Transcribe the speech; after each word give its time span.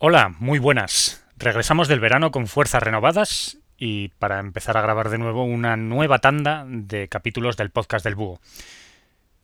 Hola, 0.00 0.32
muy 0.38 0.60
buenas. 0.60 1.26
Regresamos 1.38 1.88
del 1.88 1.98
verano 1.98 2.30
con 2.30 2.46
fuerzas 2.46 2.84
renovadas 2.84 3.58
y 3.76 4.10
para 4.20 4.38
empezar 4.38 4.76
a 4.76 4.80
grabar 4.80 5.08
de 5.08 5.18
nuevo 5.18 5.42
una 5.42 5.76
nueva 5.76 6.20
tanda 6.20 6.64
de 6.68 7.08
capítulos 7.08 7.56
del 7.56 7.70
podcast 7.70 8.04
del 8.04 8.14
búho. 8.14 8.40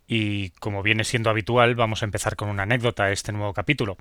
Y 0.06 0.50
como 0.50 0.84
viene 0.84 1.02
siendo 1.02 1.28
habitual, 1.28 1.74
vamos 1.74 2.02
a 2.02 2.04
empezar 2.04 2.36
con 2.36 2.48
una 2.48 2.62
anécdota 2.62 3.02
a 3.02 3.10
este 3.10 3.32
nuevo 3.32 3.52
capítulo. 3.52 3.96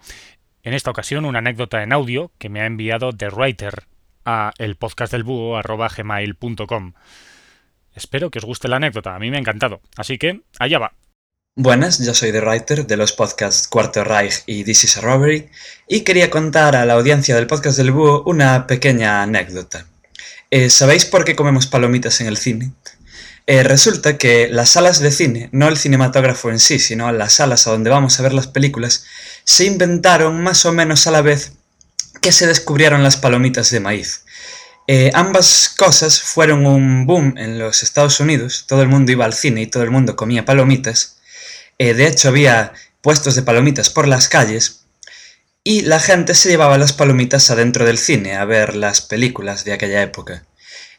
En 0.61 0.75
esta 0.75 0.91
ocasión, 0.91 1.25
una 1.25 1.39
anécdota 1.39 1.81
en 1.81 1.91
audio 1.91 2.31
que 2.37 2.49
me 2.49 2.61
ha 2.61 2.67
enviado 2.67 3.13
The 3.13 3.29
Writer 3.29 3.85
a 4.23 4.53
el 4.59 4.77
gmail.com. 5.97 6.93
Espero 7.95 8.29
que 8.29 8.37
os 8.37 8.45
guste 8.45 8.67
la 8.67 8.75
anécdota, 8.75 9.15
a 9.15 9.19
mí 9.19 9.31
me 9.31 9.37
ha 9.37 9.39
encantado. 9.39 9.81
Así 9.97 10.19
que, 10.19 10.41
allá 10.59 10.77
va. 10.77 10.93
Buenas, 11.55 11.99
yo 11.99 12.15
soy 12.15 12.31
The 12.31 12.41
Writer 12.41 12.87
de 12.87 12.97
los 12.97 13.11
podcasts 13.11 13.67
Cuarto 13.67 14.03
Reich 14.03 14.41
y 14.47 14.63
This 14.63 14.85
is 14.85 14.97
a 14.97 15.01
Robbery 15.01 15.51
y 15.87 16.01
quería 16.01 16.31
contar 16.31 16.75
a 16.75 16.83
la 16.83 16.93
audiencia 16.93 17.35
del 17.35 17.45
podcast 17.45 17.77
del 17.77 17.91
Búho 17.91 18.23
una 18.25 18.65
pequeña 18.65 19.21
anécdota. 19.21 19.85
Eh, 20.49 20.71
¿Sabéis 20.71 21.05
por 21.05 21.25
qué 21.25 21.35
comemos 21.35 21.67
palomitas 21.67 22.21
en 22.21 22.27
el 22.27 22.37
cine? 22.37 22.71
Eh, 23.45 23.61
resulta 23.61 24.17
que 24.17 24.47
las 24.49 24.71
salas 24.71 24.99
de 24.99 25.11
cine, 25.11 25.49
no 25.51 25.67
el 25.67 25.77
cinematógrafo 25.77 26.49
en 26.49 26.57
sí, 26.57 26.79
sino 26.79 27.11
las 27.11 27.33
salas 27.33 27.67
a 27.67 27.71
donde 27.71 27.91
vamos 27.91 28.19
a 28.19 28.23
ver 28.23 28.33
las 28.33 28.47
películas, 28.47 29.05
se 29.43 29.65
inventaron 29.65 30.41
más 30.41 30.65
o 30.65 30.73
menos 30.73 31.05
a 31.05 31.11
la 31.11 31.21
vez 31.21 31.51
que 32.19 32.31
se 32.31 32.47
descubrieron 32.47 33.03
las 33.03 33.17
palomitas 33.17 33.69
de 33.69 33.79
maíz. 33.79 34.23
Eh, 34.87 35.11
ambas 35.13 35.71
cosas 35.77 36.19
fueron 36.19 36.65
un 36.65 37.05
boom 37.05 37.37
en 37.37 37.59
los 37.59 37.83
Estados 37.83 38.19
Unidos, 38.19 38.65
todo 38.67 38.81
el 38.81 38.87
mundo 38.87 39.11
iba 39.11 39.25
al 39.25 39.35
cine 39.35 39.61
y 39.61 39.67
todo 39.67 39.83
el 39.83 39.91
mundo 39.91 40.15
comía 40.15 40.45
palomitas, 40.45 41.17
eh, 41.89 41.93
de 41.93 42.07
hecho, 42.07 42.29
había 42.29 42.73
puestos 43.01 43.35
de 43.35 43.43
palomitas 43.43 43.89
por 43.89 44.07
las 44.07 44.29
calles 44.29 44.85
y 45.63 45.81
la 45.81 45.99
gente 45.99 46.33
se 46.33 46.49
llevaba 46.49 46.77
las 46.77 46.93
palomitas 46.93 47.49
adentro 47.51 47.85
del 47.85 47.97
cine 47.97 48.35
a 48.35 48.45
ver 48.45 48.75
las 48.75 49.01
películas 49.01 49.65
de 49.65 49.73
aquella 49.73 50.01
época. 50.01 50.45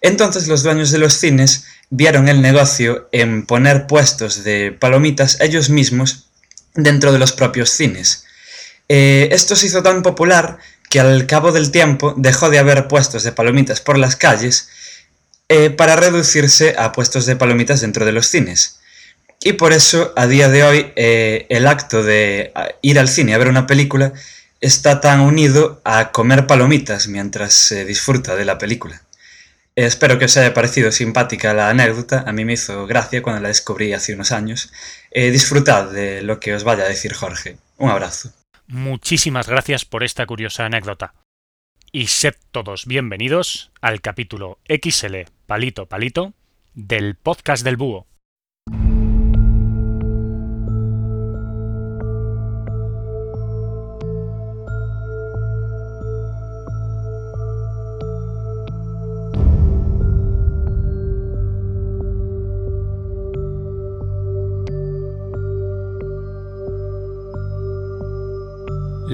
Entonces 0.02 0.46
los 0.48 0.62
dueños 0.62 0.90
de 0.90 0.98
los 0.98 1.14
cines 1.14 1.64
vieron 1.88 2.28
el 2.28 2.42
negocio 2.42 3.08
en 3.12 3.46
poner 3.46 3.86
puestos 3.86 4.44
de 4.44 4.72
palomitas 4.72 5.40
ellos 5.40 5.70
mismos 5.70 6.26
dentro 6.74 7.12
de 7.12 7.18
los 7.18 7.32
propios 7.32 7.70
cines. 7.70 8.26
Eh, 8.90 9.28
esto 9.32 9.56
se 9.56 9.66
hizo 9.66 9.82
tan 9.82 10.02
popular 10.02 10.58
que 10.90 11.00
al 11.00 11.26
cabo 11.26 11.52
del 11.52 11.70
tiempo 11.70 12.12
dejó 12.18 12.50
de 12.50 12.58
haber 12.58 12.88
puestos 12.88 13.22
de 13.22 13.32
palomitas 13.32 13.80
por 13.80 13.96
las 13.96 14.16
calles 14.16 14.68
eh, 15.48 15.70
para 15.70 15.96
reducirse 15.96 16.74
a 16.78 16.92
puestos 16.92 17.24
de 17.24 17.36
palomitas 17.36 17.80
dentro 17.80 18.04
de 18.04 18.12
los 18.12 18.26
cines. 18.26 18.80
Y 19.46 19.52
por 19.52 19.74
eso, 19.74 20.14
a 20.16 20.26
día 20.26 20.48
de 20.48 20.64
hoy, 20.64 20.92
eh, 20.96 21.44
el 21.50 21.66
acto 21.66 22.02
de 22.02 22.50
ir 22.80 22.98
al 22.98 23.08
cine 23.08 23.34
a 23.34 23.38
ver 23.38 23.48
una 23.48 23.66
película 23.66 24.14
está 24.62 25.02
tan 25.02 25.20
unido 25.20 25.82
a 25.84 26.12
comer 26.12 26.46
palomitas 26.46 27.08
mientras 27.08 27.52
se 27.52 27.84
disfruta 27.84 28.36
de 28.36 28.46
la 28.46 28.56
película. 28.56 29.02
espero 29.76 30.18
que 30.18 30.24
os 30.24 30.36
haya 30.38 30.54
parecido 30.54 30.90
simpática 30.92 31.52
la 31.52 31.68
anécdota, 31.68 32.24
a 32.26 32.32
mí 32.32 32.46
me 32.46 32.54
hizo 32.54 32.86
gracia 32.86 33.20
cuando 33.20 33.42
la 33.42 33.48
descubrí 33.48 33.92
hace 33.92 34.14
unos 34.14 34.32
años. 34.32 34.72
Eh, 35.10 35.30
disfrutad 35.30 35.90
de 35.90 36.22
lo 36.22 36.40
que 36.40 36.54
os 36.54 36.64
vaya 36.64 36.84
a 36.84 36.88
decir 36.88 37.12
Jorge. 37.12 37.58
Un 37.76 37.90
abrazo. 37.90 38.32
Muchísimas 38.66 39.46
gracias 39.46 39.84
por 39.84 40.04
esta 40.04 40.24
curiosa 40.24 40.64
anécdota. 40.64 41.12
Y 41.92 42.06
sed 42.06 42.34
todos 42.50 42.86
bienvenidos 42.86 43.72
al 43.82 44.00
capítulo 44.00 44.58
XL 44.68 45.16
Palito 45.46 45.84
Palito 45.84 46.32
del 46.72 47.16
podcast 47.16 47.62
del 47.62 47.76
Búho. 47.76 48.06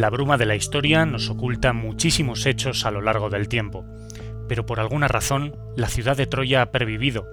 La 0.01 0.09
bruma 0.09 0.39
de 0.39 0.47
la 0.47 0.57
historia 0.57 1.05
nos 1.05 1.29
oculta 1.29 1.75
muchísimos 1.75 2.47
hechos 2.47 2.87
a 2.87 2.91
lo 2.91 3.03
largo 3.03 3.29
del 3.29 3.49
tiempo, 3.49 3.85
pero 4.49 4.65
por 4.65 4.81
alguna 4.81 5.09
razón 5.09 5.55
la 5.77 5.89
ciudad 5.89 6.17
de 6.17 6.27
Troya 6.27 6.63
ha 6.63 6.71
pervivido, 6.71 7.27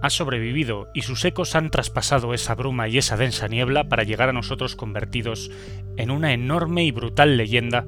ha 0.00 0.10
sobrevivido 0.10 0.88
y 0.94 1.02
sus 1.02 1.24
ecos 1.24 1.56
han 1.56 1.72
traspasado 1.72 2.32
esa 2.32 2.54
bruma 2.54 2.86
y 2.86 2.98
esa 2.98 3.16
densa 3.16 3.48
niebla 3.48 3.88
para 3.88 4.04
llegar 4.04 4.28
a 4.28 4.32
nosotros 4.32 4.76
convertidos 4.76 5.50
en 5.96 6.12
una 6.12 6.32
enorme 6.32 6.84
y 6.84 6.92
brutal 6.92 7.36
leyenda 7.36 7.84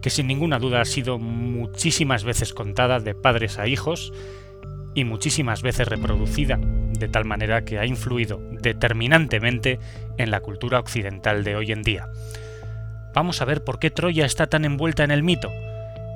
que 0.00 0.08
sin 0.08 0.26
ninguna 0.26 0.58
duda 0.58 0.80
ha 0.80 0.86
sido 0.86 1.18
muchísimas 1.18 2.24
veces 2.24 2.54
contada 2.54 2.98
de 2.98 3.14
padres 3.14 3.58
a 3.58 3.66
hijos 3.66 4.10
y 4.94 5.04
muchísimas 5.04 5.60
veces 5.60 5.86
reproducida, 5.86 6.58
de 6.58 7.08
tal 7.08 7.26
manera 7.26 7.66
que 7.66 7.78
ha 7.78 7.84
influido 7.84 8.40
determinantemente 8.52 9.78
en 10.16 10.30
la 10.30 10.40
cultura 10.40 10.80
occidental 10.80 11.44
de 11.44 11.56
hoy 11.56 11.72
en 11.72 11.82
día 11.82 12.08
vamos 13.16 13.40
a 13.40 13.46
ver 13.46 13.64
por 13.64 13.78
qué 13.78 13.90
Troya 13.90 14.26
está 14.26 14.46
tan 14.46 14.66
envuelta 14.66 15.02
en 15.02 15.10
el 15.10 15.22
mito 15.22 15.50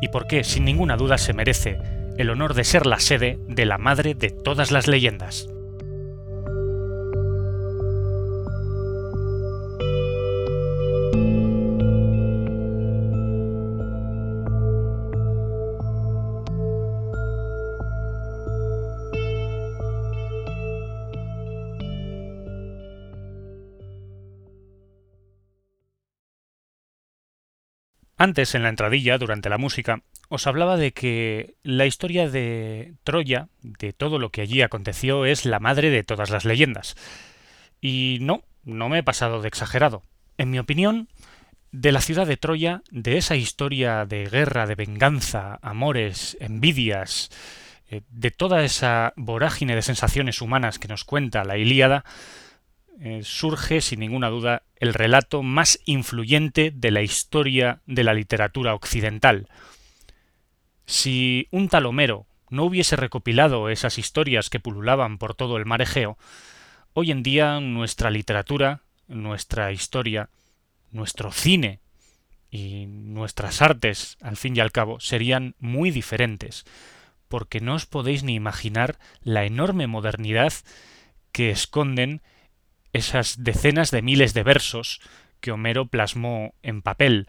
y 0.02 0.08
por 0.08 0.26
qué, 0.26 0.44
sin 0.44 0.66
ninguna 0.66 0.98
duda, 0.98 1.16
se 1.16 1.32
merece 1.32 1.78
el 2.18 2.28
honor 2.28 2.52
de 2.52 2.62
ser 2.62 2.84
la 2.84 3.00
sede 3.00 3.38
de 3.48 3.64
la 3.64 3.78
madre 3.78 4.14
de 4.14 4.28
todas 4.28 4.70
las 4.70 4.86
leyendas. 4.86 5.48
Antes, 28.20 28.54
en 28.54 28.62
la 28.62 28.68
entradilla, 28.68 29.16
durante 29.16 29.48
la 29.48 29.56
música, 29.56 30.02
os 30.28 30.46
hablaba 30.46 30.76
de 30.76 30.92
que 30.92 31.54
la 31.62 31.86
historia 31.86 32.28
de 32.28 32.92
Troya, 33.02 33.48
de 33.62 33.94
todo 33.94 34.18
lo 34.18 34.28
que 34.28 34.42
allí 34.42 34.60
aconteció, 34.60 35.24
es 35.24 35.46
la 35.46 35.58
madre 35.58 35.88
de 35.88 36.04
todas 36.04 36.28
las 36.28 36.44
leyendas. 36.44 36.96
Y 37.80 38.18
no, 38.20 38.42
no 38.62 38.90
me 38.90 38.98
he 38.98 39.02
pasado 39.02 39.40
de 39.40 39.48
exagerado. 39.48 40.02
En 40.36 40.50
mi 40.50 40.58
opinión, 40.58 41.08
de 41.72 41.92
la 41.92 42.02
ciudad 42.02 42.26
de 42.26 42.36
Troya, 42.36 42.82
de 42.90 43.16
esa 43.16 43.36
historia 43.36 44.04
de 44.04 44.26
guerra, 44.26 44.66
de 44.66 44.74
venganza, 44.74 45.58
amores, 45.62 46.36
envidias, 46.40 47.30
eh, 47.88 48.02
de 48.10 48.30
toda 48.30 48.64
esa 48.64 49.14
vorágine 49.16 49.74
de 49.74 49.80
sensaciones 49.80 50.42
humanas 50.42 50.78
que 50.78 50.88
nos 50.88 51.04
cuenta 51.04 51.42
la 51.44 51.56
Ilíada, 51.56 52.04
eh, 53.02 53.22
surge 53.24 53.80
sin 53.80 54.00
ninguna 54.00 54.28
duda 54.28 54.62
el 54.76 54.92
relato 54.92 55.42
más 55.42 55.80
influyente 55.86 56.70
de 56.70 56.90
la 56.90 57.00
historia 57.00 57.80
de 57.86 58.04
la 58.04 58.12
literatura 58.12 58.74
occidental. 58.74 59.48
Si 60.84 61.48
un 61.50 61.70
tal 61.70 61.86
Homero 61.86 62.26
no 62.50 62.64
hubiese 62.64 62.96
recopilado 62.96 63.70
esas 63.70 63.96
historias 63.96 64.50
que 64.50 64.60
pululaban 64.60 65.16
por 65.16 65.34
todo 65.34 65.56
el 65.56 65.64
mar 65.64 65.80
Egeo, 65.80 66.18
hoy 66.92 67.10
en 67.10 67.22
día 67.22 67.58
nuestra 67.60 68.10
literatura, 68.10 68.82
nuestra 69.08 69.72
historia, 69.72 70.28
nuestro 70.90 71.32
cine 71.32 71.80
y 72.50 72.84
nuestras 72.86 73.62
artes, 73.62 74.18
al 74.20 74.36
fin 74.36 74.54
y 74.56 74.60
al 74.60 74.72
cabo, 74.72 75.00
serían 75.00 75.54
muy 75.58 75.90
diferentes, 75.90 76.66
porque 77.28 77.60
no 77.60 77.76
os 77.76 77.86
podéis 77.86 78.24
ni 78.24 78.34
imaginar 78.34 78.98
la 79.22 79.44
enorme 79.46 79.86
modernidad 79.86 80.52
que 81.32 81.50
esconden 81.50 82.20
esas 82.92 83.42
decenas 83.42 83.90
de 83.90 84.02
miles 84.02 84.34
de 84.34 84.42
versos 84.42 85.00
que 85.40 85.52
Homero 85.52 85.86
plasmó 85.86 86.54
en 86.62 86.82
papel 86.82 87.26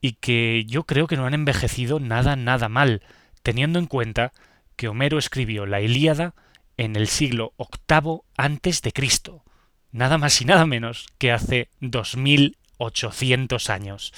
y 0.00 0.12
que 0.14 0.64
yo 0.66 0.84
creo 0.84 1.06
que 1.06 1.16
no 1.16 1.26
han 1.26 1.34
envejecido 1.34 2.00
nada, 2.00 2.36
nada 2.36 2.68
mal, 2.68 3.02
teniendo 3.42 3.78
en 3.78 3.86
cuenta 3.86 4.32
que 4.76 4.88
Homero 4.88 5.18
escribió 5.18 5.66
la 5.66 5.80
Ilíada 5.80 6.34
en 6.76 6.96
el 6.96 7.08
siglo 7.08 7.54
VIII 7.58 8.20
antes 8.36 8.82
de 8.82 8.92
Cristo, 8.92 9.42
nada 9.90 10.18
más 10.18 10.40
y 10.40 10.44
nada 10.44 10.66
menos 10.66 11.06
que 11.18 11.32
hace 11.32 11.68
2800 11.80 13.70
años. 13.70 14.12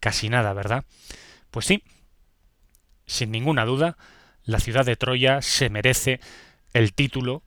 Casi 0.00 0.28
nada, 0.28 0.54
¿verdad? 0.54 0.84
Pues 1.50 1.66
sí, 1.66 1.82
sin 3.06 3.30
ninguna 3.30 3.64
duda, 3.64 3.98
la 4.44 4.60
ciudad 4.60 4.86
de 4.86 4.96
Troya 4.96 5.42
se 5.42 5.68
merece 5.68 6.20
el 6.72 6.94
título 6.94 7.42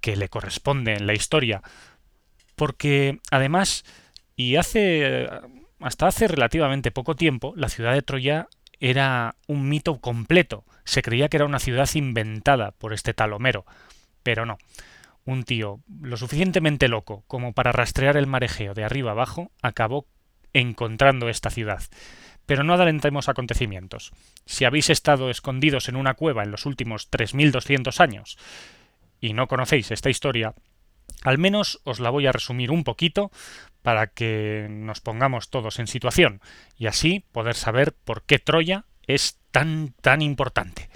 que 0.00 0.16
le 0.16 0.28
corresponde 0.28 0.94
en 0.94 1.06
la 1.06 1.14
historia, 1.14 1.62
porque 2.56 3.20
además, 3.30 3.84
y 4.36 4.56
hace 4.56 5.28
hasta 5.80 6.08
hace 6.08 6.28
relativamente 6.28 6.90
poco 6.90 7.14
tiempo, 7.14 7.54
la 7.56 7.68
ciudad 7.68 7.92
de 7.92 8.02
Troya 8.02 8.48
era 8.80 9.36
un 9.46 9.68
mito 9.68 10.00
completo. 10.00 10.64
Se 10.84 11.02
creía 11.02 11.28
que 11.28 11.36
era 11.36 11.46
una 11.46 11.58
ciudad 11.58 11.88
inventada 11.94 12.72
por 12.72 12.92
este 12.92 13.14
tal 13.14 13.32
Homero, 13.32 13.64
pero 14.22 14.46
no. 14.46 14.58
Un 15.24 15.44
tío 15.44 15.80
lo 16.00 16.16
suficientemente 16.16 16.88
loco 16.88 17.24
como 17.26 17.52
para 17.52 17.72
rastrear 17.72 18.16
el 18.16 18.26
marejeo 18.26 18.74
de 18.74 18.84
arriba 18.84 19.10
abajo 19.12 19.52
acabó 19.62 20.06
encontrando 20.52 21.28
esta 21.28 21.50
ciudad. 21.50 21.82
Pero 22.46 22.64
no 22.64 22.72
adelantemos 22.72 23.28
acontecimientos. 23.28 24.12
Si 24.46 24.64
habéis 24.64 24.88
estado 24.88 25.28
escondidos 25.28 25.88
en 25.88 25.96
una 25.96 26.14
cueva 26.14 26.44
en 26.44 26.50
los 26.50 26.64
últimos 26.64 27.10
3.200 27.10 28.00
años 28.00 28.38
y 29.20 29.32
no 29.32 29.46
conocéis 29.46 29.90
esta 29.90 30.10
historia, 30.10 30.54
al 31.22 31.38
menos 31.38 31.80
os 31.84 32.00
la 32.00 32.10
voy 32.10 32.26
a 32.26 32.32
resumir 32.32 32.70
un 32.70 32.84
poquito 32.84 33.30
para 33.82 34.08
que 34.08 34.66
nos 34.70 35.00
pongamos 35.00 35.50
todos 35.50 35.78
en 35.78 35.86
situación 35.86 36.40
y 36.76 36.86
así 36.86 37.24
poder 37.32 37.54
saber 37.54 37.92
por 37.92 38.22
qué 38.22 38.38
Troya 38.38 38.84
es 39.06 39.38
tan 39.50 39.94
tan 40.00 40.22
importante. 40.22 40.88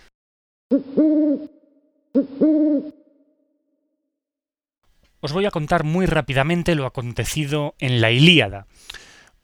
Os 5.20 5.32
voy 5.32 5.46
a 5.46 5.50
contar 5.50 5.84
muy 5.84 6.06
rápidamente 6.06 6.74
lo 6.74 6.86
acontecido 6.86 7.74
en 7.78 8.00
la 8.00 8.10
Ilíada, 8.10 8.66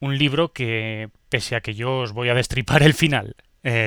un 0.01 0.19
libro 0.19 0.53
que, 0.53 1.11
pese 1.29 1.57
a 1.57 1.61
que 1.61 1.75
yo 1.75 1.99
os 1.99 2.13
voy 2.13 2.29
a 2.29 2.35
destripar 2.35 2.83
el 2.83 2.95
final, 2.95 3.37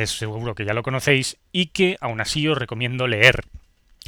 seguro 0.05 0.55
que 0.55 0.65
ya 0.65 0.73
lo 0.73 0.83
conocéis 0.83 1.37
y 1.51 1.67
que 1.67 1.97
aún 1.99 2.21
así 2.21 2.47
os 2.47 2.57
recomiendo 2.57 3.07
leer. 3.07 3.43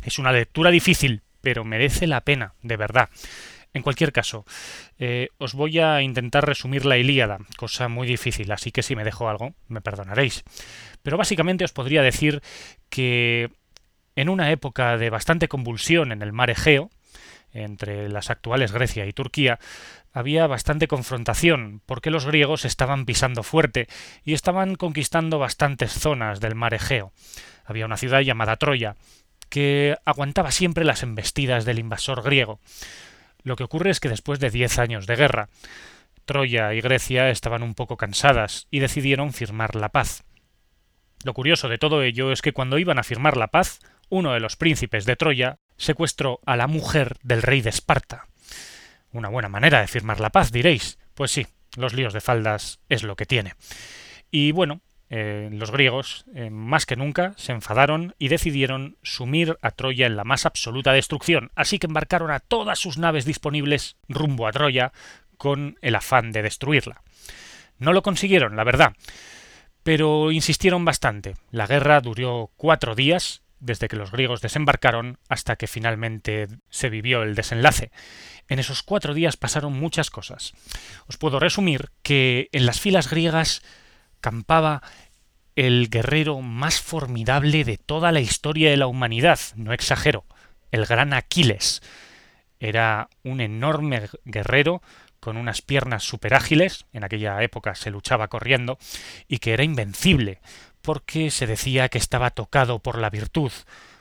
Es 0.05 0.19
una 0.19 0.31
lectura 0.31 0.71
difícil, 0.71 1.21
pero 1.41 1.63
merece 1.63 2.07
la 2.07 2.21
pena, 2.21 2.53
de 2.61 2.77
verdad. 2.77 3.09
En 3.73 3.81
cualquier 3.81 4.13
caso, 4.13 4.45
eh, 4.99 5.29
os 5.39 5.55
voy 5.55 5.79
a 5.79 6.01
intentar 6.01 6.45
resumir 6.45 6.85
la 6.85 6.97
Ilíada, 6.97 7.39
cosa 7.57 7.87
muy 7.87 8.07
difícil, 8.07 8.51
así 8.51 8.71
que 8.71 8.83
si 8.83 8.95
me 8.95 9.03
dejo 9.03 9.27
algo, 9.27 9.55
me 9.67 9.81
perdonaréis. 9.81 10.43
Pero 11.01 11.17
básicamente 11.17 11.65
os 11.65 11.71
podría 11.71 12.03
decir 12.03 12.41
que 12.89 13.49
en 14.15 14.29
una 14.29 14.51
época 14.51 14.97
de 14.97 15.09
bastante 15.09 15.47
convulsión 15.47 16.11
en 16.11 16.21
el 16.21 16.33
mar 16.33 16.51
Egeo, 16.51 16.91
entre 17.51 18.09
las 18.09 18.29
actuales 18.29 18.71
Grecia 18.71 19.05
y 19.07 19.13
Turquía, 19.13 19.59
había 20.11 20.45
bastante 20.45 20.87
confrontación, 20.87 21.81
porque 21.87 22.11
los 22.11 22.25
griegos 22.25 22.65
estaban 22.65 23.05
pisando 23.05 23.41
fuerte 23.41 23.87
y 24.23 24.33
estaban 24.33 24.75
conquistando 24.75 25.39
bastantes 25.39 25.91
zonas 25.91 26.39
del 26.39 26.53
mar 26.53 26.75
Egeo. 26.75 27.11
Había 27.65 27.85
una 27.85 27.97
ciudad 27.97 28.21
llamada 28.21 28.57
Troya, 28.57 28.95
que 29.53 29.99
aguantaba 30.03 30.49
siempre 30.49 30.83
las 30.83 31.03
embestidas 31.03 31.63
del 31.63 31.77
invasor 31.77 32.23
griego. 32.23 32.59
Lo 33.43 33.55
que 33.55 33.63
ocurre 33.63 33.91
es 33.91 33.99
que 33.99 34.09
después 34.09 34.39
de 34.39 34.49
diez 34.49 34.79
años 34.79 35.05
de 35.05 35.15
guerra, 35.15 35.49
Troya 36.25 36.73
y 36.73 36.81
Grecia 36.81 37.29
estaban 37.29 37.61
un 37.61 37.75
poco 37.75 37.95
cansadas 37.95 38.65
y 38.71 38.79
decidieron 38.79 39.31
firmar 39.31 39.75
la 39.75 39.89
paz. 39.89 40.23
Lo 41.23 41.35
curioso 41.35 41.69
de 41.69 41.77
todo 41.77 42.01
ello 42.01 42.31
es 42.31 42.41
que 42.41 42.51
cuando 42.51 42.79
iban 42.79 42.97
a 42.97 43.03
firmar 43.03 43.37
la 43.37 43.49
paz, 43.49 43.77
uno 44.09 44.33
de 44.33 44.39
los 44.39 44.55
príncipes 44.55 45.05
de 45.05 45.15
Troya 45.15 45.59
secuestró 45.77 46.39
a 46.47 46.57
la 46.57 46.65
mujer 46.65 47.17
del 47.21 47.43
rey 47.43 47.61
de 47.61 47.69
Esparta. 47.69 48.25
Una 49.11 49.29
buena 49.29 49.49
manera 49.49 49.81
de 49.81 49.87
firmar 49.87 50.19
la 50.19 50.31
paz, 50.31 50.51
diréis. 50.51 50.97
Pues 51.13 51.29
sí, 51.29 51.45
los 51.77 51.93
líos 51.93 52.13
de 52.13 52.21
faldas 52.21 52.79
es 52.89 53.03
lo 53.03 53.15
que 53.15 53.27
tiene. 53.27 53.53
Y 54.31 54.51
bueno, 54.51 54.81
eh, 55.15 55.49
los 55.51 55.69
griegos, 55.69 56.25
eh, 56.33 56.49
más 56.49 56.87
que 56.87 56.95
nunca, 56.95 57.35
se 57.37 57.51
enfadaron 57.51 58.15
y 58.17 58.29
decidieron 58.29 58.97
sumir 59.03 59.59
a 59.61 59.69
Troya 59.69 60.07
en 60.07 60.15
la 60.15 60.23
más 60.23 60.47
absoluta 60.47 60.91
destrucción, 60.91 61.51
así 61.53 61.77
que 61.77 61.85
embarcaron 61.85 62.31
a 62.31 62.39
todas 62.39 62.79
sus 62.79 62.97
naves 62.97 63.23
disponibles 63.23 63.95
rumbo 64.07 64.47
a 64.47 64.51
Troya 64.51 64.91
con 65.37 65.77
el 65.83 65.93
afán 65.93 66.31
de 66.31 66.41
destruirla. 66.41 67.03
No 67.77 67.93
lo 67.93 68.01
consiguieron, 68.01 68.55
la 68.55 68.63
verdad, 68.63 68.93
pero 69.83 70.31
insistieron 70.31 70.83
bastante. 70.83 71.35
La 71.51 71.67
guerra 71.67 72.01
duró 72.01 72.49
cuatro 72.57 72.95
días, 72.95 73.43
desde 73.59 73.89
que 73.89 73.97
los 73.97 74.11
griegos 74.11 74.41
desembarcaron 74.41 75.19
hasta 75.29 75.57
que 75.57 75.67
finalmente 75.67 76.47
se 76.71 76.89
vivió 76.89 77.21
el 77.21 77.35
desenlace. 77.35 77.91
En 78.47 78.57
esos 78.57 78.81
cuatro 78.81 79.13
días 79.13 79.37
pasaron 79.37 79.73
muchas 79.73 80.09
cosas. 80.09 80.53
Os 81.05 81.17
puedo 81.17 81.39
resumir 81.39 81.91
que 82.01 82.49
en 82.51 82.65
las 82.65 82.79
filas 82.79 83.11
griegas 83.11 83.61
campaba 84.23 84.81
el 85.55 85.89
guerrero 85.89 86.39
más 86.39 86.79
formidable 86.79 87.65
de 87.65 87.77
toda 87.77 88.13
la 88.13 88.21
historia 88.21 88.69
de 88.71 88.77
la 88.77 88.87
humanidad, 88.87 89.37
no 89.55 89.73
exagero, 89.73 90.23
el 90.71 90.85
gran 90.85 91.13
Aquiles. 91.13 91.81
Era 92.57 93.09
un 93.23 93.41
enorme 93.41 94.07
guerrero 94.23 94.81
con 95.19 95.35
unas 95.35 95.61
piernas 95.61 96.09
ágiles, 96.31 96.85
en 96.93 97.03
aquella 97.03 97.43
época 97.43 97.75
se 97.75 97.91
luchaba 97.91 98.29
corriendo, 98.29 98.77
y 99.27 99.39
que 99.39 99.51
era 99.51 99.63
invencible, 99.63 100.39
porque 100.81 101.29
se 101.29 101.45
decía 101.45 101.89
que 101.89 101.97
estaba 101.97 102.29
tocado 102.29 102.79
por 102.79 102.97
la 102.97 103.09
virtud, 103.09 103.51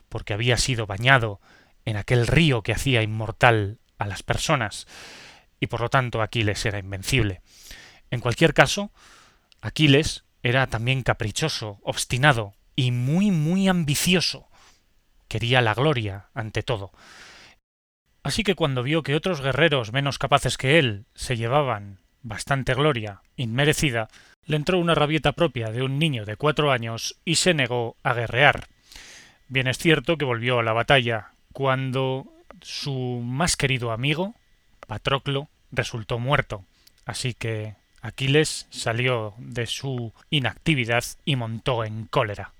porque 0.09 0.35
había 0.35 0.57
sido 0.57 0.87
bañado 0.87 1.41
en 1.85 1.97
aquel 1.97 2.29
río 2.29 2.63
que 2.63 2.73
hacía 2.73 3.03
inmortal 3.03 3.81
a 3.99 4.07
las 4.07 4.23
personas, 4.23 4.87
y 5.59 5.67
por 5.67 5.81
lo 5.81 5.91
tanto 5.91 6.23
Aquiles 6.23 6.65
era 6.65 6.79
invencible. 6.79 7.41
En 8.11 8.21
cualquier 8.21 8.55
caso, 8.55 8.93
Aquiles 9.62 10.25
era 10.43 10.67
también 10.67 11.03
caprichoso, 11.03 11.79
obstinado 11.82 12.53
y 12.75 12.91
muy 12.91 13.31
muy 13.31 13.69
ambicioso. 13.69 14.49
Quería 15.29 15.62
la 15.62 15.73
gloria 15.73 16.26
ante 16.35 16.62
todo. 16.62 16.91
Así 18.25 18.43
que 18.43 18.55
cuando 18.55 18.82
vio 18.82 19.03
que 19.03 19.14
otros 19.14 19.41
guerreros 19.41 19.93
menos 19.93 20.19
capaces 20.19 20.59
que 20.59 20.79
él 20.79 21.06
se 21.14 21.37
llevaban 21.37 22.00
bastante 22.23 22.75
gloria 22.75 23.23
inmerecida, 23.37 24.09
le 24.44 24.56
entró 24.56 24.79
una 24.79 24.94
rabieta 24.94 25.32
propia 25.32 25.70
de 25.70 25.82
un 25.82 25.99
niño 25.99 26.25
de 26.25 26.37
cuatro 26.37 26.73
años 26.73 27.17
y 27.25 27.37
se 27.37 27.55
negó 27.55 27.97
a 28.03 28.15
guerrear. 28.15 28.69
Bien 29.49 29.69
es 29.69 29.79
cierto 29.79 30.19
que 30.19 30.25
volvió 30.25 30.58
a 30.58 30.62
la 30.62 30.73
batalla 30.73 31.31
cuando 31.53 32.32
su 32.61 33.20
más 33.25 33.56
querido 33.56 33.93
amigo, 33.93 34.35
Patroclo, 34.87 35.49
resultó 35.70 36.19
muerto. 36.19 36.65
Así 37.05 37.35
que 37.35 37.75
Aquiles 38.03 38.67
salió 38.71 39.35
de 39.39 39.67
su 39.67 40.13
inactividad 40.29 41.05
y 41.25 41.37
montó 41.37 41.85
en 41.85 42.05
cólera. 42.07 42.53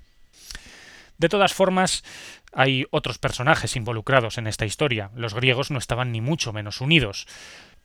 De 1.19 1.29
todas 1.29 1.53
formas, 1.53 2.05
hay 2.53 2.87
otros 2.91 3.19
personajes 3.19 3.77
involucrados 3.77 4.39
en 4.39 4.47
esta 4.47 4.67
historia. 4.67 5.11
Los 5.15 5.35
griegos 5.35 5.71
no 5.71 5.79
estaban 5.79 6.13
ni 6.13 6.21
mucho 6.21 6.53
menos 6.53 6.81
unidos. 6.81 7.27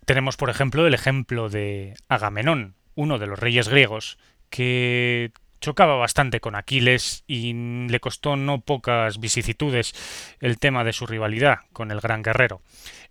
Tenemos, 0.05 0.37
por 0.37 0.49
ejemplo, 0.49 0.87
el 0.87 0.93
ejemplo 0.93 1.49
de 1.49 1.95
Agamenón, 2.07 2.75
uno 2.95 3.19
de 3.19 3.27
los 3.27 3.39
reyes 3.39 3.67
griegos, 3.67 4.17
que 4.49 5.31
chocaba 5.59 5.95
bastante 5.95 6.39
con 6.39 6.55
Aquiles 6.55 7.23
y 7.27 7.53
le 7.87 7.99
costó 7.99 8.35
no 8.35 8.61
pocas 8.61 9.19
vicisitudes 9.19 9.93
el 10.39 10.59
tema 10.59 10.83
de 10.83 10.93
su 10.93 11.05
rivalidad 11.05 11.59
con 11.73 11.91
el 11.91 11.99
gran 11.99 12.21
guerrero. 12.21 12.61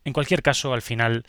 En 0.07 0.13
cualquier 0.13 0.41
caso, 0.41 0.73
al 0.73 0.83
final, 0.83 1.25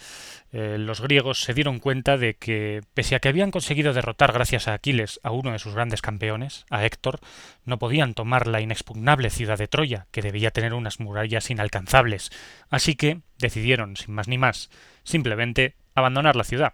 eh, 0.52 0.78
los 0.78 1.02
griegos 1.02 1.42
se 1.42 1.56
dieron 1.56 1.80
cuenta 1.80 2.16
de 2.16 2.36
que, 2.36 2.82
pese 2.94 3.16
a 3.16 3.20
que 3.20 3.28
habían 3.28 3.50
conseguido 3.50 3.92
derrotar 3.92 4.32
gracias 4.32 4.68
a 4.68 4.76
Aquiles 4.76 5.20
a 5.24 5.32
uno 5.32 5.52
de 5.52 5.58
sus 5.58 5.74
grandes 5.74 6.04
campeones, 6.04 6.64
a 6.70 6.86
Héctor, 6.86 7.20
no 7.66 7.80
podían 7.80 8.14
tomar 8.14 8.46
la 8.46 8.62
inexpugnable 8.62 9.32
ciudad 9.32 9.58
de 9.58 9.68
Troya, 9.68 10.06
que 10.12 10.22
debía 10.22 10.52
tener 10.52 10.76
unas 10.76 11.00
murallas 11.00 11.50
inalcanzables. 11.50 12.30
Así 12.70 12.94
que 12.94 13.22
decidieron, 13.40 13.98
sin 13.98 14.14
más 14.14 14.28
ni 14.28 14.38
más, 14.38 14.70
simplemente 15.04 15.74
abandonar 15.96 16.36
la 16.36 16.44
ciudad, 16.44 16.74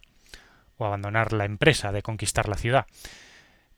o 0.75 0.85
abandonar 0.85 1.31
la 1.31 1.45
empresa 1.45 1.93
de 1.93 2.01
conquistar 2.01 2.49
la 2.49 2.57
ciudad. 2.57 2.85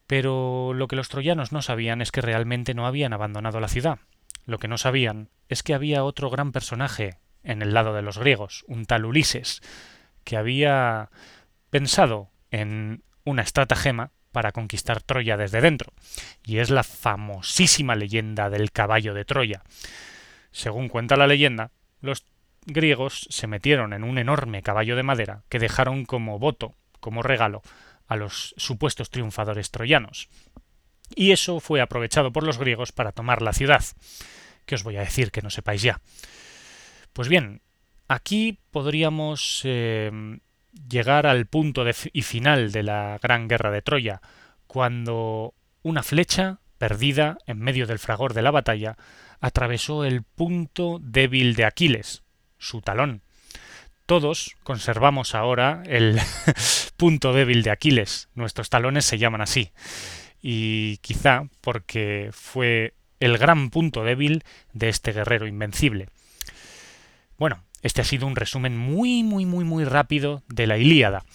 Pero 0.08 0.74
lo 0.74 0.88
que 0.88 0.96
los 0.96 1.10
troyanos 1.10 1.52
no 1.52 1.62
sabían 1.62 2.02
es 2.02 2.12
que 2.12 2.22
realmente 2.22 2.74
no 2.74 2.88
habían 2.88 3.14
abandonado 3.14 3.60
la 3.60 3.68
ciudad. 3.68 4.00
Lo 4.48 4.58
que 4.58 4.68
no 4.68 4.80
sabían 4.80 5.30
es 5.48 5.62
que 5.62 5.76
había 5.76 6.04
otro 6.04 6.32
gran 6.32 6.52
personaje 6.52 7.20
en 7.46 7.62
el 7.62 7.74
lado 7.74 7.94
de 7.94 8.02
los 8.02 8.18
griegos, 8.18 8.66
un 8.68 8.86
tal 8.86 9.06
Ulises, 9.06 9.62
que 10.24 10.36
había 10.36 11.10
pensado 11.70 12.30
en 12.52 13.04
una 13.24 13.44
estratagema 13.44 14.12
para 14.32 14.52
conquistar 14.52 15.02
Troya 15.02 15.38
desde 15.38 15.62
dentro, 15.62 15.94
y 16.44 16.58
es 16.58 16.70
la 16.70 16.84
famosísima 16.84 17.96
leyenda 17.96 18.50
del 18.50 18.72
caballo 18.72 19.14
de 19.14 19.24
Troya. 19.24 19.64
Según 20.52 20.90
cuenta 20.90 21.16
la 21.16 21.28
leyenda, 21.28 21.72
los 22.02 22.26
griegos 22.66 23.28
se 23.30 23.48
metieron 23.48 23.94
en 23.94 24.04
un 24.04 24.18
enorme 24.18 24.62
caballo 24.62 24.96
de 24.96 25.04
madera 25.04 25.44
que 25.48 25.60
dejaron 25.60 26.06
como 26.06 26.40
voto, 26.40 26.76
como 27.00 27.22
regalo, 27.22 27.62
a 28.08 28.16
los 28.16 28.54
supuestos 28.58 29.10
triunfadores 29.10 29.72
troyanos. 29.72 30.28
Y 31.16 31.32
eso 31.32 31.60
fue 31.60 31.82
aprovechado 31.82 32.32
por 32.32 32.44
los 32.44 32.58
griegos 32.58 32.92
para 32.92 33.12
tomar 33.12 33.42
la 33.42 33.54
ciudad. 33.54 33.84
¿Qué 34.66 34.76
os 34.76 34.84
voy 34.84 34.98
a 34.98 35.02
decir 35.02 35.32
que 35.32 35.42
no 35.42 35.50
sepáis 35.50 35.82
ya? 35.82 36.02
Pues 37.16 37.30
bien, 37.30 37.62
aquí 38.10 38.60
podríamos 38.72 39.62
eh, 39.64 40.12
llegar 40.90 41.26
al 41.26 41.46
punto 41.46 41.86
y 42.12 42.22
final 42.24 42.74
de 42.74 42.84
la 42.84 43.18
gran 43.24 43.48
guerra 43.48 43.72
de 43.72 43.82
Troya, 43.82 44.22
cuando 44.68 45.54
una 45.82 46.04
flecha 46.04 46.60
perdida 46.78 47.38
en 47.46 47.60
medio 47.60 47.88
del 47.88 48.00
fragor 48.00 48.34
de 48.34 48.42
la 48.42 48.52
batalla 48.52 48.98
atravesó 49.40 50.04
el 50.04 50.24
punto 50.24 51.00
débil 51.02 51.56
de 51.56 51.64
Aquiles, 51.64 52.24
su 52.58 52.82
talón, 52.82 53.22
todos 54.06 54.58
conservamos 54.64 55.36
ahora 55.36 55.84
el 55.86 56.20
punto 56.98 57.32
débil 57.32 57.64
de 57.64 57.72
Aquiles. 57.72 58.28
Nuestros 58.36 58.70
talones 58.70 59.06
se 59.06 59.18
llaman 59.18 59.40
así. 59.40 59.72
Y 60.42 60.98
quizá 60.98 61.48
porque 61.62 62.32
fue 62.34 62.94
el 63.22 63.38
gran 63.38 63.70
punto 63.70 64.04
débil 64.04 64.44
de 64.74 64.90
este 64.90 65.14
guerrero 65.14 65.48
invencible. 65.48 66.10
Bueno, 67.38 67.64
este 67.82 68.02
ha 68.02 68.06
sido 68.06 68.28
un 68.28 68.36
resumen 68.36 68.78
muy, 68.78 69.24
muy, 69.24 69.46
muy, 69.46 69.66
muy 69.66 69.84
rápido 69.84 70.44
de 70.48 70.68
la 70.68 70.78
Ilíada. 70.78 71.26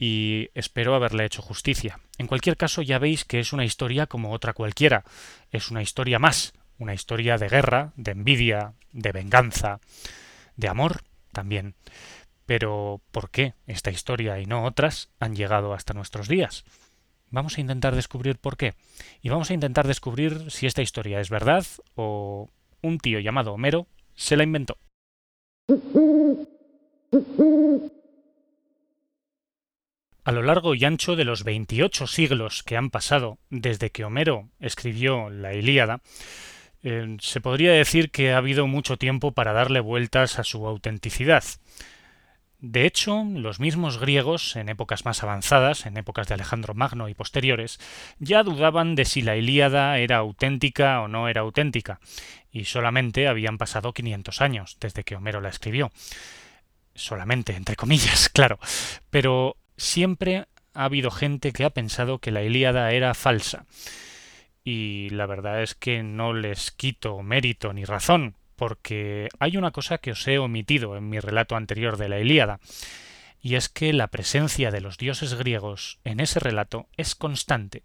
y 0.00 0.50
espero 0.54 0.94
haberle 0.94 1.24
hecho 1.24 1.42
justicia. 1.42 1.98
En 2.18 2.28
cualquier 2.28 2.56
caso, 2.56 2.82
ya 2.82 3.00
veis 3.00 3.24
que 3.24 3.40
es 3.40 3.52
una 3.52 3.64
historia 3.64 4.06
como 4.06 4.30
otra 4.32 4.52
cualquiera. 4.52 5.02
Es 5.50 5.72
una 5.72 5.82
historia 5.82 6.20
más, 6.20 6.52
una 6.78 6.94
historia 6.94 7.36
de 7.36 7.48
guerra, 7.48 7.92
de 7.96 8.12
envidia, 8.12 8.74
de 8.92 9.10
venganza, 9.10 9.80
de 10.54 10.68
amor 10.68 11.02
también. 11.32 11.74
Pero 12.46 13.00
¿por 13.10 13.30
qué 13.30 13.54
esta 13.66 13.90
historia 13.90 14.38
y 14.38 14.46
no 14.46 14.64
otras 14.64 15.10
han 15.18 15.34
llegado 15.34 15.74
hasta 15.74 15.94
nuestros 15.94 16.28
días? 16.28 16.64
Vamos 17.30 17.58
a 17.58 17.60
intentar 17.60 17.96
descubrir 17.96 18.38
por 18.38 18.56
qué. 18.56 18.74
Y 19.20 19.30
vamos 19.30 19.50
a 19.50 19.54
intentar 19.54 19.88
descubrir 19.88 20.50
si 20.50 20.66
esta 20.66 20.82
historia 20.82 21.20
es 21.20 21.28
verdad 21.28 21.66
o 21.96 22.50
un 22.82 22.98
tío 22.98 23.18
llamado 23.18 23.52
Homero 23.52 23.88
se 24.14 24.36
la 24.36 24.44
inventó. 24.44 24.78
A 30.24 30.32
lo 30.32 30.42
largo 30.42 30.74
y 30.74 30.84
ancho 30.84 31.14
de 31.14 31.26
los 31.26 31.44
28 31.44 32.06
siglos 32.06 32.62
que 32.62 32.78
han 32.78 32.88
pasado 32.88 33.38
desde 33.50 33.90
que 33.90 34.04
Homero 34.04 34.48
escribió 34.60 35.28
la 35.28 35.52
Ilíada, 35.52 36.00
eh, 36.82 37.18
se 37.20 37.42
podría 37.42 37.72
decir 37.72 38.10
que 38.10 38.32
ha 38.32 38.38
habido 38.38 38.66
mucho 38.66 38.96
tiempo 38.96 39.32
para 39.32 39.52
darle 39.52 39.80
vueltas 39.80 40.38
a 40.38 40.44
su 40.44 40.66
autenticidad. 40.66 41.44
De 42.60 42.86
hecho, 42.86 43.22
los 43.24 43.60
mismos 43.60 43.98
griegos, 43.98 44.56
en 44.56 44.68
épocas 44.68 45.04
más 45.04 45.22
avanzadas, 45.22 45.86
en 45.86 45.96
épocas 45.96 46.26
de 46.26 46.34
Alejandro 46.34 46.74
Magno 46.74 47.08
y 47.08 47.14
posteriores, 47.14 47.78
ya 48.18 48.42
dudaban 48.42 48.96
de 48.96 49.04
si 49.04 49.22
la 49.22 49.36
Ilíada 49.36 49.96
era 49.98 50.16
auténtica 50.16 51.00
o 51.00 51.06
no 51.06 51.28
era 51.28 51.42
auténtica, 51.42 52.00
y 52.50 52.64
solamente 52.64 53.28
habían 53.28 53.58
pasado 53.58 53.92
500 53.92 54.40
años 54.40 54.76
desde 54.80 55.04
que 55.04 55.14
Homero 55.14 55.40
la 55.40 55.50
escribió. 55.50 55.92
Solamente, 56.96 57.54
entre 57.54 57.76
comillas, 57.76 58.28
claro. 58.32 58.58
Pero 59.10 59.56
siempre 59.76 60.46
ha 60.74 60.84
habido 60.84 61.12
gente 61.12 61.52
que 61.52 61.64
ha 61.64 61.70
pensado 61.70 62.18
que 62.18 62.32
la 62.32 62.42
Ilíada 62.42 62.90
era 62.90 63.14
falsa. 63.14 63.66
Y 64.64 65.10
la 65.10 65.26
verdad 65.26 65.62
es 65.62 65.76
que 65.76 66.02
no 66.02 66.32
les 66.32 66.72
quito 66.72 67.22
mérito 67.22 67.72
ni 67.72 67.84
razón, 67.84 68.34
porque 68.58 69.28
hay 69.38 69.56
una 69.56 69.70
cosa 69.70 69.98
que 69.98 70.10
os 70.10 70.26
he 70.26 70.38
omitido 70.38 70.96
en 70.96 71.08
mi 71.08 71.20
relato 71.20 71.54
anterior 71.54 71.96
de 71.96 72.08
la 72.08 72.18
Ilíada, 72.18 72.58
y 73.40 73.54
es 73.54 73.68
que 73.68 73.92
la 73.92 74.08
presencia 74.08 74.72
de 74.72 74.80
los 74.80 74.98
dioses 74.98 75.34
griegos 75.34 76.00
en 76.02 76.18
ese 76.18 76.40
relato 76.40 76.88
es 76.96 77.14
constante. 77.14 77.84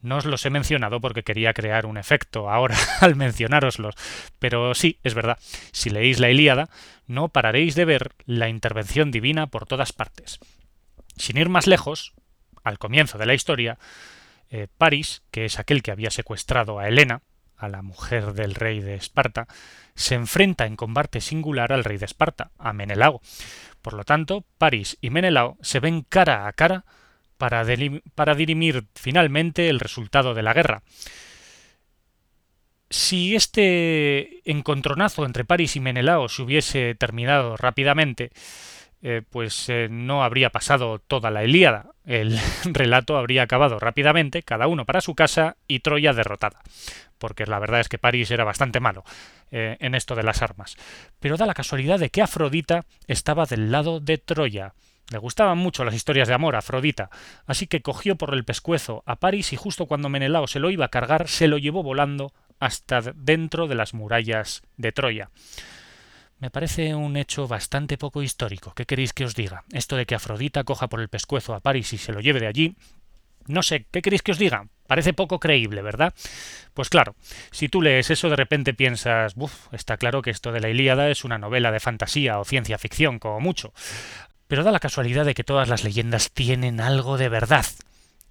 No 0.00 0.16
os 0.16 0.24
los 0.24 0.46
he 0.46 0.50
mencionado 0.50 1.00
porque 1.00 1.24
quería 1.24 1.52
crear 1.52 1.84
un 1.84 1.98
efecto 1.98 2.48
ahora 2.48 2.76
al 3.00 3.16
mencionároslos, 3.16 3.94
pero 4.38 4.74
sí, 4.74 4.98
es 5.04 5.12
verdad, 5.12 5.38
si 5.72 5.90
leéis 5.90 6.20
la 6.20 6.30
Ilíada, 6.30 6.70
no 7.06 7.28
pararéis 7.28 7.74
de 7.74 7.84
ver 7.84 8.14
la 8.24 8.48
intervención 8.48 9.10
divina 9.10 9.48
por 9.48 9.66
todas 9.66 9.92
partes. 9.92 10.38
Sin 11.16 11.36
ir 11.36 11.50
más 11.50 11.66
lejos, 11.66 12.14
al 12.64 12.78
comienzo 12.78 13.18
de 13.18 13.26
la 13.26 13.34
historia, 13.34 13.78
eh, 14.48 14.68
Paris, 14.78 15.22
que 15.30 15.44
es 15.44 15.58
aquel 15.58 15.82
que 15.82 15.90
había 15.90 16.10
secuestrado 16.10 16.78
a 16.78 16.88
Helena, 16.88 17.20
a 17.58 17.68
la 17.68 17.82
mujer 17.82 18.32
del 18.32 18.54
rey 18.54 18.80
de 18.80 18.94
Esparta, 18.94 19.48
se 19.94 20.14
enfrenta 20.14 20.66
en 20.66 20.76
combate 20.76 21.20
singular 21.20 21.72
al 21.72 21.84
rey 21.84 21.98
de 21.98 22.06
Esparta, 22.06 22.50
a 22.58 22.72
Menelao. 22.72 23.20
Por 23.82 23.94
lo 23.94 24.04
tanto, 24.04 24.44
París 24.58 24.96
y 25.00 25.10
Menelao 25.10 25.56
se 25.60 25.80
ven 25.80 26.02
cara 26.02 26.46
a 26.46 26.52
cara 26.52 26.84
para, 27.36 27.64
para 28.14 28.34
dirimir 28.34 28.86
finalmente 28.94 29.68
el 29.68 29.80
resultado 29.80 30.34
de 30.34 30.42
la 30.42 30.54
guerra. 30.54 30.82
Si 32.90 33.36
este 33.36 34.40
encontronazo 34.50 35.26
entre 35.26 35.44
París 35.44 35.76
y 35.76 35.80
Menelao 35.80 36.28
se 36.28 36.42
hubiese 36.42 36.94
terminado 36.94 37.56
rápidamente, 37.56 38.30
eh, 39.00 39.22
pues 39.28 39.68
eh, 39.68 39.88
no 39.88 40.24
habría 40.24 40.50
pasado 40.50 40.98
toda 40.98 41.30
la 41.30 41.44
Ilíada. 41.44 41.86
El 42.04 42.38
relato 42.64 43.16
habría 43.16 43.42
acabado 43.42 43.78
rápidamente, 43.78 44.42
cada 44.42 44.66
uno 44.66 44.84
para 44.84 45.00
su 45.00 45.14
casa 45.14 45.56
y 45.68 45.80
Troya 45.80 46.12
derrotada. 46.12 46.60
Porque 47.18 47.46
la 47.46 47.58
verdad 47.58 47.80
es 47.80 47.88
que 47.88 47.98
París 47.98 48.30
era 48.30 48.44
bastante 48.44 48.80
malo 48.80 49.04
eh, 49.50 49.76
en 49.80 49.94
esto 49.94 50.14
de 50.14 50.22
las 50.22 50.42
armas. 50.42 50.76
Pero 51.20 51.36
da 51.36 51.46
la 51.46 51.54
casualidad 51.54 51.98
de 51.98 52.10
que 52.10 52.22
Afrodita 52.22 52.84
estaba 53.06 53.46
del 53.46 53.70
lado 53.70 54.00
de 54.00 54.18
Troya. 54.18 54.74
Le 55.10 55.18
gustaban 55.18 55.58
mucho 55.58 55.84
las 55.84 55.94
historias 55.94 56.28
de 56.28 56.34
amor 56.34 56.54
a 56.54 56.58
Afrodita, 56.58 57.08
así 57.46 57.66
que 57.66 57.80
cogió 57.80 58.16
por 58.16 58.34
el 58.34 58.44
pescuezo 58.44 59.02
a 59.06 59.16
París 59.16 59.54
y 59.54 59.56
justo 59.56 59.86
cuando 59.86 60.10
Menelao 60.10 60.46
se 60.46 60.58
lo 60.58 60.70
iba 60.70 60.84
a 60.84 60.90
cargar, 60.90 61.28
se 61.28 61.48
lo 61.48 61.56
llevó 61.56 61.82
volando 61.82 62.34
hasta 62.60 63.00
dentro 63.14 63.68
de 63.68 63.74
las 63.74 63.94
murallas 63.94 64.62
de 64.76 64.92
Troya. 64.92 65.30
Me 66.40 66.50
parece 66.50 66.94
un 66.94 67.16
hecho 67.16 67.48
bastante 67.48 67.98
poco 67.98 68.22
histórico. 68.22 68.72
¿Qué 68.74 68.86
queréis 68.86 69.12
que 69.12 69.24
os 69.24 69.34
diga? 69.34 69.64
Esto 69.72 69.96
de 69.96 70.06
que 70.06 70.14
Afrodita 70.14 70.62
coja 70.62 70.88
por 70.88 71.00
el 71.00 71.08
pescuezo 71.08 71.52
a 71.52 71.60
París 71.60 71.92
y 71.92 71.98
se 71.98 72.12
lo 72.12 72.20
lleve 72.20 72.38
de 72.38 72.46
allí. 72.46 72.76
No 73.48 73.62
sé, 73.62 73.86
¿qué 73.90 74.02
queréis 74.02 74.22
que 74.22 74.30
os 74.30 74.38
diga? 74.38 74.68
Parece 74.86 75.12
poco 75.12 75.40
creíble, 75.40 75.82
¿verdad? 75.82 76.14
Pues 76.74 76.90
claro, 76.90 77.16
si 77.50 77.68
tú 77.68 77.82
lees 77.82 78.10
eso 78.10 78.30
de 78.30 78.36
repente 78.36 78.72
piensas, 78.72 79.34
Buf, 79.34 79.72
está 79.72 79.96
claro 79.96 80.22
que 80.22 80.30
esto 80.30 80.52
de 80.52 80.60
la 80.60 80.68
Ilíada 80.68 81.10
es 81.10 81.24
una 81.24 81.38
novela 81.38 81.72
de 81.72 81.80
fantasía 81.80 82.38
o 82.38 82.44
ciencia 82.44 82.78
ficción, 82.78 83.18
como 83.18 83.40
mucho. 83.40 83.72
Pero 84.46 84.62
da 84.62 84.70
la 84.70 84.80
casualidad 84.80 85.24
de 85.24 85.34
que 85.34 85.44
todas 85.44 85.68
las 85.68 85.82
leyendas 85.82 86.30
tienen 86.30 86.80
algo 86.80 87.18
de 87.18 87.28
verdad. 87.28 87.66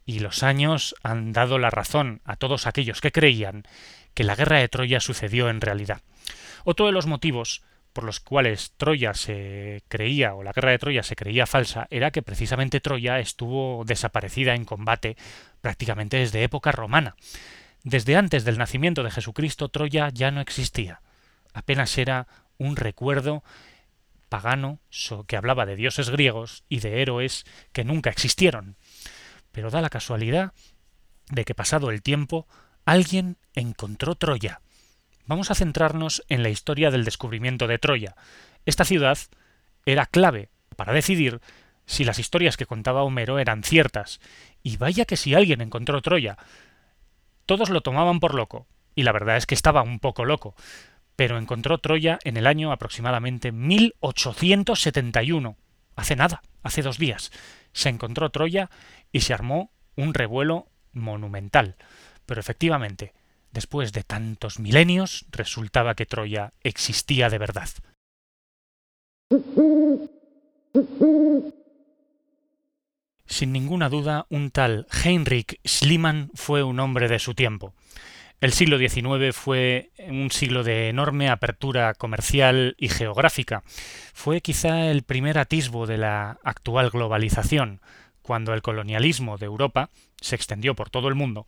Y 0.05 0.19
los 0.19 0.43
años 0.43 0.95
han 1.03 1.33
dado 1.33 1.59
la 1.59 1.71
razón 1.71 2.21
a 2.23 2.37
todos 2.37 2.67
aquellos 2.67 3.01
que 3.01 3.11
creían 3.11 3.63
que 4.13 4.23
la 4.23 4.35
guerra 4.35 4.59
de 4.59 4.69
Troya 4.69 5.01
sucedió 5.01 5.49
en 5.49 5.59
realidad. 5.59 6.01
Otro 6.63 6.85
de 6.85 6.91
los 6.93 7.05
motivos 7.05 7.61
por 7.98 8.04
los 8.04 8.20
cuales 8.20 8.74
Troya 8.77 9.16
se 9.16 9.82
creía, 9.88 10.36
o 10.36 10.44
la 10.44 10.51
guerra 10.51 10.70
de 10.70 10.77
Troya 10.77 11.01
se 11.01 11.16
creía 11.16 11.48
falsa, 11.48 11.88
era 11.89 12.12
que 12.12 12.22
precisamente 12.22 12.80
Troya 12.80 13.18
estuvo 13.18 13.84
desaparecida 13.86 14.54
en 14.54 14.66
combate 14.66 15.18
prácticamente 15.62 16.18
desde 16.18 16.44
época 16.44 16.72
romana. 16.72 17.16
Desde 17.82 18.16
antes 18.16 18.44
del 18.44 18.60
nacimiento 18.60 19.01
de 19.01 19.10
Jesucristo, 19.10 19.70
Troya 19.70 20.10
ya 20.13 20.30
no 20.30 20.42
existía. 20.42 21.01
Apenas 21.56 21.98
era 21.98 22.27
un 22.60 22.75
recuerdo 22.75 23.44
pagano 24.30 24.77
que 25.25 25.36
hablaba 25.36 25.66
de 25.66 25.75
dioses 25.75 26.12
griegos 26.12 26.66
y 26.70 26.82
de 26.82 27.01
héroes 27.01 27.46
que 27.72 27.84
nunca 27.84 28.12
existieron. 28.12 28.75
Pero 29.51 29.72
da 29.72 29.82
la 29.82 29.89
casualidad 29.89 30.54
de 31.32 31.46
que 31.46 31.56
pasado 31.56 31.89
el 31.89 32.04
tiempo 32.04 32.46
alguien 32.86 33.38
encontró 33.56 34.13
Troya 34.13 34.62
Vamos 35.27 35.51
a 35.51 35.55
centrarnos 35.55 36.24
en 36.29 36.41
la 36.41 36.48
historia 36.48 36.89
del 36.89 37.03
descubrimiento 37.03 37.67
de 37.67 37.77
Troya. 37.77 38.15
Esta 38.65 38.86
ciudad 38.86 39.17
era 39.86 40.05
clave 40.05 40.48
para 40.77 40.93
decidir 40.93 41.41
si 41.86 42.05
las 42.05 42.17
historias 42.17 42.55
que 42.55 42.65
contaba 42.65 43.03
Homero 43.03 43.38
eran 43.38 43.62
ciertas. 43.62 44.22
Y 44.63 44.77
vaya 44.77 45.03
que 45.03 45.17
si 45.17 45.36
alguien 45.36 45.60
encontró 45.60 46.01
Troya. 46.01 46.38
Todos 47.46 47.69
lo 47.69 47.81
tomaban 47.81 48.22
por 48.22 48.36
loco, 48.36 48.67
y 48.96 49.03
la 49.03 49.12
verdad 49.12 49.36
es 49.36 49.46
que 49.46 49.55
estaba 49.55 49.81
un 49.81 50.00
poco 50.00 50.24
loco, 50.24 50.55
pero 51.17 51.38
encontró 51.38 51.77
Troya 51.79 52.19
en 52.24 52.38
el 52.38 52.48
año 52.48 52.72
aproximadamente 52.72 53.51
1871. 53.51 55.57
Hace 55.98 56.15
nada, 56.15 56.41
hace 56.63 56.84
dos 56.84 56.98
días. 56.98 57.34
Se 57.74 57.89
encontró 57.89 58.29
Troya 58.29 58.69
y 59.12 59.22
se 59.22 59.34
armó 59.34 59.72
un 59.98 60.13
revuelo 60.13 60.69
monumental. 60.93 61.75
Pero 62.25 62.39
efectivamente, 62.39 63.13
Después 63.57 63.91
de 63.91 64.03
tantos 64.03 64.59
milenios, 64.59 65.25
resultaba 65.31 65.95
que 65.95 66.05
Troya 66.05 66.53
existía 66.61 67.31
de 67.31 67.39
verdad. 67.39 67.67
Sin 73.25 73.51
ninguna 73.51 73.89
duda, 73.89 74.27
un 74.29 74.51
tal 74.51 74.85
Heinrich 75.03 75.59
Schliemann 75.65 76.29
fue 76.35 76.61
un 76.61 76.79
hombre 76.79 77.07
de 77.07 77.17
su 77.17 77.33
tiempo. 77.33 77.73
El 78.41 78.53
siglo 78.53 78.77
XIX 78.77 79.35
fue 79.35 79.89
un 80.07 80.29
siglo 80.29 80.63
de 80.63 80.89
enorme 80.89 81.27
apertura 81.27 81.95
comercial 81.95 82.75
y 82.77 82.89
geográfica. 82.89 83.63
Fue 84.13 84.41
quizá 84.41 84.91
el 84.91 85.01
primer 85.01 85.39
atisbo 85.39 85.87
de 85.87 85.97
la 85.97 86.37
actual 86.43 86.91
globalización, 86.91 87.81
cuando 88.27 88.53
el 88.53 88.62
colonialismo 88.62 89.38
de 89.38 89.46
Europa 89.46 89.89
se 90.19 90.36
extendió 90.36 90.75
por 90.75 90.89
todo 90.89 91.07
el 91.07 91.15
mundo 91.15 91.48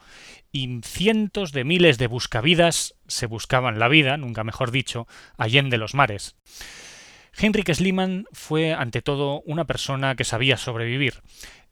y 0.53 0.79
cientos 0.81 1.51
de 1.51 1.65
miles 1.65 1.97
de 1.97 2.07
buscavidas 2.07 2.95
se 3.05 3.25
buscaban 3.25 3.79
la 3.79 3.89
vida, 3.89 4.15
nunca 4.15 4.45
mejor 4.45 4.71
dicho, 4.71 5.05
allende 5.37 5.77
los 5.77 5.93
mares. 5.93 6.37
Heinrich 7.37 7.73
Schliemann 7.73 8.27
fue 8.31 8.73
ante 8.73 9.01
todo 9.01 9.41
una 9.45 9.65
persona 9.65 10.15
que 10.15 10.23
sabía 10.23 10.55
sobrevivir. 10.55 11.21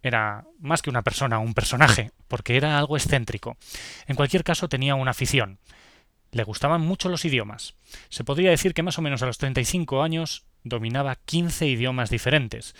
Era 0.03 0.43
más 0.59 0.81
que 0.81 0.89
una 0.89 1.03
persona, 1.03 1.39
un 1.39 1.53
personaje, 1.53 2.11
porque 2.27 2.57
era 2.57 2.77
algo 2.77 2.97
excéntrico. 2.97 3.55
En 4.07 4.17
cualquier 4.17 4.43
caso 4.43 4.67
tenía 4.67 4.95
una 4.95 5.11
afición. 5.11 5.59
Le 6.31 6.43
gustaban 6.43 6.81
mucho 6.81 7.07
los 7.07 7.23
idiomas. 7.23 7.75
Se 8.09 8.25
podría 8.25 8.49
decir 8.49 8.73
que 8.73 8.83
más 8.83 8.97
o 8.97 9.01
menos 9.01 9.21
a 9.21 9.25
los 9.25 9.37
35 9.37 10.03
años 10.03 10.43
dominaba 10.63 11.15
15 11.15 11.65
idiomas 11.65 12.09
diferentes. 12.09 12.75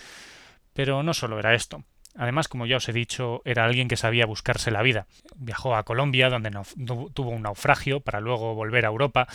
Pero 0.74 1.02
no 1.02 1.14
solo 1.14 1.38
era 1.38 1.54
esto. 1.54 1.84
Además, 2.18 2.48
como 2.48 2.66
ya 2.66 2.78
os 2.78 2.88
he 2.88 2.92
dicho, 2.92 3.42
era 3.44 3.64
alguien 3.64 3.86
que 3.86 3.96
sabía 3.96 4.26
buscarse 4.26 4.72
la 4.72 4.82
vida. 4.82 5.06
Viajó 5.36 5.76
a 5.76 5.84
Colombia, 5.84 6.28
donde 6.28 6.50
tuvo 7.14 7.30
un 7.30 7.42
naufragio, 7.42 8.00
para 8.00 8.20
luego 8.20 8.56
volver 8.56 8.84
a 8.84 8.88
Europa. 8.88 9.28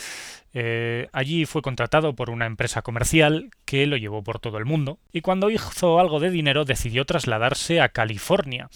Eh, 0.54 1.08
allí 1.14 1.46
fue 1.46 1.62
contratado 1.62 2.14
por 2.14 2.30
una 2.30 2.46
empresa 2.46 2.82
comercial 2.82 3.52
que 3.64 3.88
lo 3.88 3.96
llevó 3.96 4.22
por 4.22 4.40
todo 4.40 4.58
el 4.58 4.66
mundo. 4.66 5.00
Y 5.14 5.22
cuando 5.22 5.50
hizo 5.50 5.98
algo 5.98 6.20
de 6.20 6.30
dinero, 6.30 6.66
decidió 6.66 7.06
trasladarse 7.06 7.80
a 7.80 7.88
California, 7.88 8.70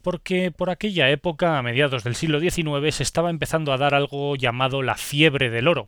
porque 0.00 0.50
por 0.50 0.70
aquella 0.70 1.10
época, 1.10 1.58
a 1.58 1.62
mediados 1.62 2.02
del 2.02 2.14
siglo 2.14 2.40
XIX, 2.40 2.94
se 2.94 3.02
estaba 3.02 3.28
empezando 3.28 3.74
a 3.74 3.76
dar 3.78 3.94
algo 3.94 4.36
llamado 4.36 4.82
la 4.82 4.96
fiebre 4.96 5.50
del 5.50 5.68
oro 5.68 5.86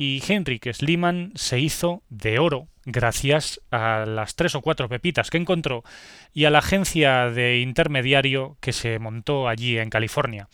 y 0.00 0.22
Henrik 0.26 0.72
Schliemann 0.72 1.30
se 1.34 1.60
hizo 1.60 2.02
de 2.08 2.38
oro 2.38 2.68
gracias 2.86 3.60
a 3.70 4.06
las 4.06 4.34
tres 4.34 4.54
o 4.54 4.62
cuatro 4.62 4.88
pepitas 4.88 5.28
que 5.28 5.36
encontró 5.36 5.84
y 6.32 6.46
a 6.46 6.50
la 6.50 6.60
agencia 6.60 7.28
de 7.28 7.60
intermediario 7.60 8.56
que 8.60 8.72
se 8.72 8.98
montó 8.98 9.46
allí 9.46 9.76
en 9.76 9.90
California. 9.90 10.48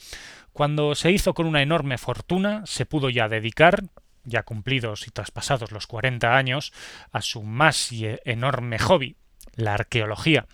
Cuando 0.52 0.96
se 0.96 1.12
hizo 1.12 1.32
con 1.32 1.46
una 1.46 1.62
enorme 1.62 1.96
fortuna, 1.96 2.66
se 2.66 2.86
pudo 2.86 3.08
ya 3.08 3.28
dedicar, 3.28 3.84
ya 4.24 4.42
cumplidos 4.42 5.06
y 5.06 5.12
traspasados 5.12 5.70
los 5.70 5.86
40 5.86 6.36
años, 6.36 6.72
a 7.12 7.22
su 7.22 7.44
más 7.44 7.90
enorme 7.92 8.80
hobby, 8.80 9.14
la 9.56 9.74
arqueología. 9.74 10.46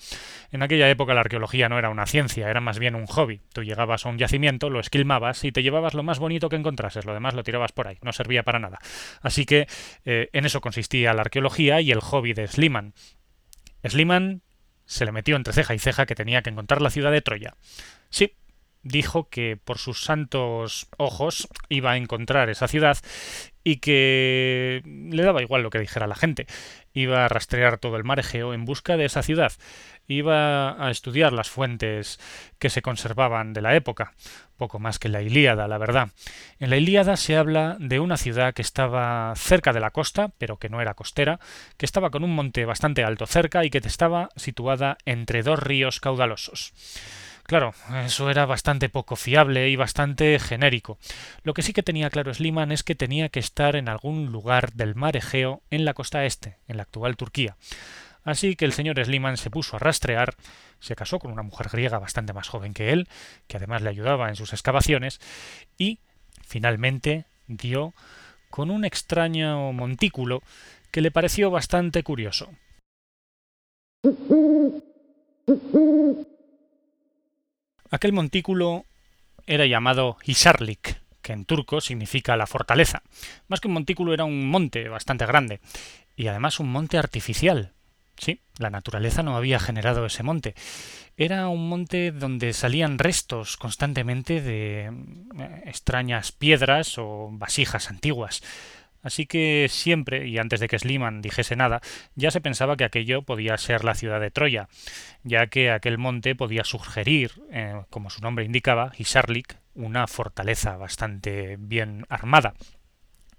En 0.50 0.62
aquella 0.62 0.88
época 0.88 1.14
la 1.14 1.20
arqueología 1.20 1.68
no 1.68 1.78
era 1.78 1.90
una 1.90 2.06
ciencia, 2.06 2.48
era 2.48 2.60
más 2.60 2.78
bien 2.78 2.94
un 2.94 3.06
hobby. 3.06 3.40
Tú 3.52 3.62
llegabas 3.62 4.06
a 4.06 4.08
un 4.08 4.18
yacimiento, 4.18 4.70
lo 4.70 4.80
esquilmabas 4.80 5.44
y 5.44 5.52
te 5.52 5.62
llevabas 5.62 5.94
lo 5.94 6.02
más 6.02 6.18
bonito 6.18 6.48
que 6.48 6.56
encontrases, 6.56 7.04
lo 7.04 7.14
demás 7.14 7.34
lo 7.34 7.42
tirabas 7.42 7.72
por 7.72 7.88
ahí, 7.88 7.98
no 8.02 8.12
servía 8.12 8.42
para 8.42 8.58
nada. 8.58 8.78
Así 9.20 9.44
que 9.44 9.66
eh, 10.04 10.28
en 10.32 10.46
eso 10.46 10.60
consistía 10.60 11.12
la 11.14 11.22
arqueología 11.22 11.80
y 11.80 11.90
el 11.90 12.00
hobby 12.00 12.32
de 12.32 12.46
Sliman. 12.46 12.94
Sliman 13.84 14.42
se 14.84 15.04
le 15.04 15.12
metió 15.12 15.36
entre 15.36 15.52
ceja 15.52 15.74
y 15.74 15.78
ceja 15.78 16.06
que 16.06 16.14
tenía 16.14 16.42
que 16.42 16.50
encontrar 16.50 16.82
la 16.82 16.90
ciudad 16.90 17.10
de 17.10 17.22
Troya. 17.22 17.56
Sí, 18.10 18.34
dijo 18.82 19.28
que 19.28 19.56
por 19.56 19.78
sus 19.78 20.02
santos 20.02 20.88
ojos 20.96 21.48
iba 21.68 21.92
a 21.92 21.96
encontrar 21.96 22.50
esa 22.50 22.68
ciudad 22.68 22.98
y 23.64 23.76
que 23.76 24.82
le 24.84 25.22
daba 25.22 25.42
igual 25.42 25.62
lo 25.62 25.70
que 25.70 25.78
dijera 25.78 26.06
la 26.06 26.16
gente. 26.16 26.46
Iba 26.94 27.24
a 27.24 27.28
rastrear 27.28 27.78
todo 27.78 27.96
el 27.96 28.04
mar 28.04 28.18
Egeo 28.18 28.54
en 28.54 28.64
busca 28.64 28.96
de 28.96 29.04
esa 29.04 29.22
ciudad. 29.22 29.52
Iba 30.08 30.84
a 30.84 30.90
estudiar 30.90 31.32
las 31.32 31.48
fuentes 31.48 32.20
que 32.58 32.70
se 32.70 32.82
conservaban 32.82 33.52
de 33.52 33.62
la 33.62 33.74
época, 33.74 34.12
poco 34.56 34.78
más 34.78 34.98
que 34.98 35.08
la 35.08 35.22
Ilíada, 35.22 35.68
la 35.68 35.78
verdad. 35.78 36.10
En 36.58 36.70
la 36.70 36.76
Ilíada 36.76 37.16
se 37.16 37.36
habla 37.36 37.76
de 37.78 38.00
una 38.00 38.16
ciudad 38.16 38.52
que 38.54 38.62
estaba 38.62 39.32
cerca 39.36 39.72
de 39.72 39.80
la 39.80 39.90
costa, 39.90 40.30
pero 40.38 40.58
que 40.58 40.68
no 40.68 40.80
era 40.80 40.94
costera, 40.94 41.40
que 41.76 41.86
estaba 41.86 42.10
con 42.10 42.24
un 42.24 42.34
monte 42.34 42.64
bastante 42.64 43.04
alto 43.04 43.26
cerca 43.26 43.64
y 43.64 43.70
que 43.70 43.78
estaba 43.78 44.28
situada 44.36 44.98
entre 45.04 45.42
dos 45.42 45.58
ríos 45.58 46.00
caudalosos. 46.00 46.74
Claro, 47.52 47.74
eso 48.06 48.30
era 48.30 48.46
bastante 48.46 48.88
poco 48.88 49.14
fiable 49.14 49.68
y 49.68 49.76
bastante 49.76 50.38
genérico. 50.38 50.96
Lo 51.42 51.52
que 51.52 51.60
sí 51.60 51.74
que 51.74 51.82
tenía 51.82 52.08
claro 52.08 52.32
Sliman 52.32 52.72
es 52.72 52.82
que 52.82 52.94
tenía 52.94 53.28
que 53.28 53.40
estar 53.40 53.76
en 53.76 53.90
algún 53.90 54.32
lugar 54.32 54.72
del 54.72 54.94
mar 54.94 55.18
Egeo 55.18 55.60
en 55.68 55.84
la 55.84 55.92
costa 55.92 56.24
este, 56.24 56.56
en 56.66 56.78
la 56.78 56.84
actual 56.84 57.18
Turquía. 57.18 57.58
Así 58.24 58.56
que 58.56 58.64
el 58.64 58.72
señor 58.72 59.04
Sliman 59.04 59.36
se 59.36 59.50
puso 59.50 59.76
a 59.76 59.80
rastrear, 59.80 60.34
se 60.80 60.96
casó 60.96 61.18
con 61.18 61.30
una 61.30 61.42
mujer 61.42 61.68
griega 61.70 61.98
bastante 61.98 62.32
más 62.32 62.48
joven 62.48 62.72
que 62.72 62.90
él, 62.90 63.06
que 63.48 63.58
además 63.58 63.82
le 63.82 63.90
ayudaba 63.90 64.30
en 64.30 64.36
sus 64.36 64.54
excavaciones, 64.54 65.20
y 65.76 65.98
finalmente 66.46 67.26
dio 67.48 67.92
con 68.48 68.70
un 68.70 68.86
extraño 68.86 69.74
montículo 69.74 70.42
que 70.90 71.02
le 71.02 71.10
pareció 71.10 71.50
bastante 71.50 72.02
curioso. 72.02 72.48
Aquel 77.92 78.14
montículo 78.14 78.86
era 79.46 79.66
llamado 79.66 80.16
Hisarlik, 80.24 81.02
que 81.20 81.34
en 81.34 81.44
turco 81.44 81.82
significa 81.82 82.38
la 82.38 82.46
fortaleza. 82.46 83.02
Más 83.48 83.60
que 83.60 83.68
un 83.68 83.74
montículo 83.74 84.14
era 84.14 84.24
un 84.24 84.48
monte 84.48 84.88
bastante 84.88 85.26
grande, 85.26 85.60
y 86.16 86.26
además 86.28 86.58
un 86.58 86.72
monte 86.72 86.96
artificial. 86.96 87.74
Sí, 88.16 88.40
la 88.56 88.70
naturaleza 88.70 89.22
no 89.22 89.36
había 89.36 89.58
generado 89.58 90.06
ese 90.06 90.22
monte. 90.22 90.54
Era 91.18 91.48
un 91.48 91.68
monte 91.68 92.12
donde 92.12 92.54
salían 92.54 92.98
restos 92.98 93.58
constantemente 93.58 94.40
de 94.40 94.86
eh, 94.86 95.62
extrañas 95.66 96.32
piedras 96.32 96.96
o 96.96 97.28
vasijas 97.32 97.90
antiguas. 97.90 98.42
Así 99.02 99.26
que 99.26 99.66
siempre, 99.68 100.28
y 100.28 100.38
antes 100.38 100.60
de 100.60 100.68
que 100.68 100.78
Sliman 100.78 101.22
dijese 101.22 101.56
nada, 101.56 101.80
ya 102.14 102.30
se 102.30 102.40
pensaba 102.40 102.76
que 102.76 102.84
aquello 102.84 103.22
podía 103.22 103.58
ser 103.58 103.84
la 103.84 103.94
ciudad 103.94 104.20
de 104.20 104.30
Troya, 104.30 104.68
ya 105.24 105.48
que 105.48 105.70
aquel 105.72 105.98
monte 105.98 106.36
podía 106.36 106.62
sugerir, 106.62 107.32
eh, 107.50 107.82
como 107.90 108.10
su 108.10 108.20
nombre 108.20 108.44
indicaba, 108.44 108.92
Hisarlik, 108.96 109.56
una 109.74 110.06
fortaleza 110.06 110.76
bastante 110.76 111.56
bien 111.58 112.06
armada. 112.08 112.54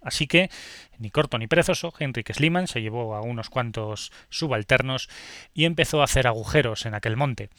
Así 0.02 0.28
que, 0.28 0.50
ni 0.98 1.10
corto 1.10 1.38
ni 1.38 1.48
perezoso, 1.48 1.94
Henrik 1.98 2.34
Sliman 2.34 2.68
se 2.68 2.82
llevó 2.82 3.16
a 3.16 3.22
unos 3.22 3.50
cuantos 3.50 4.12
subalternos 4.30 5.10
y 5.54 5.64
empezó 5.64 6.02
a 6.02 6.06
hacer 6.06 6.28
agujeros 6.28 6.86
en 6.86 6.94
aquel 6.94 7.16
monte. 7.16 7.50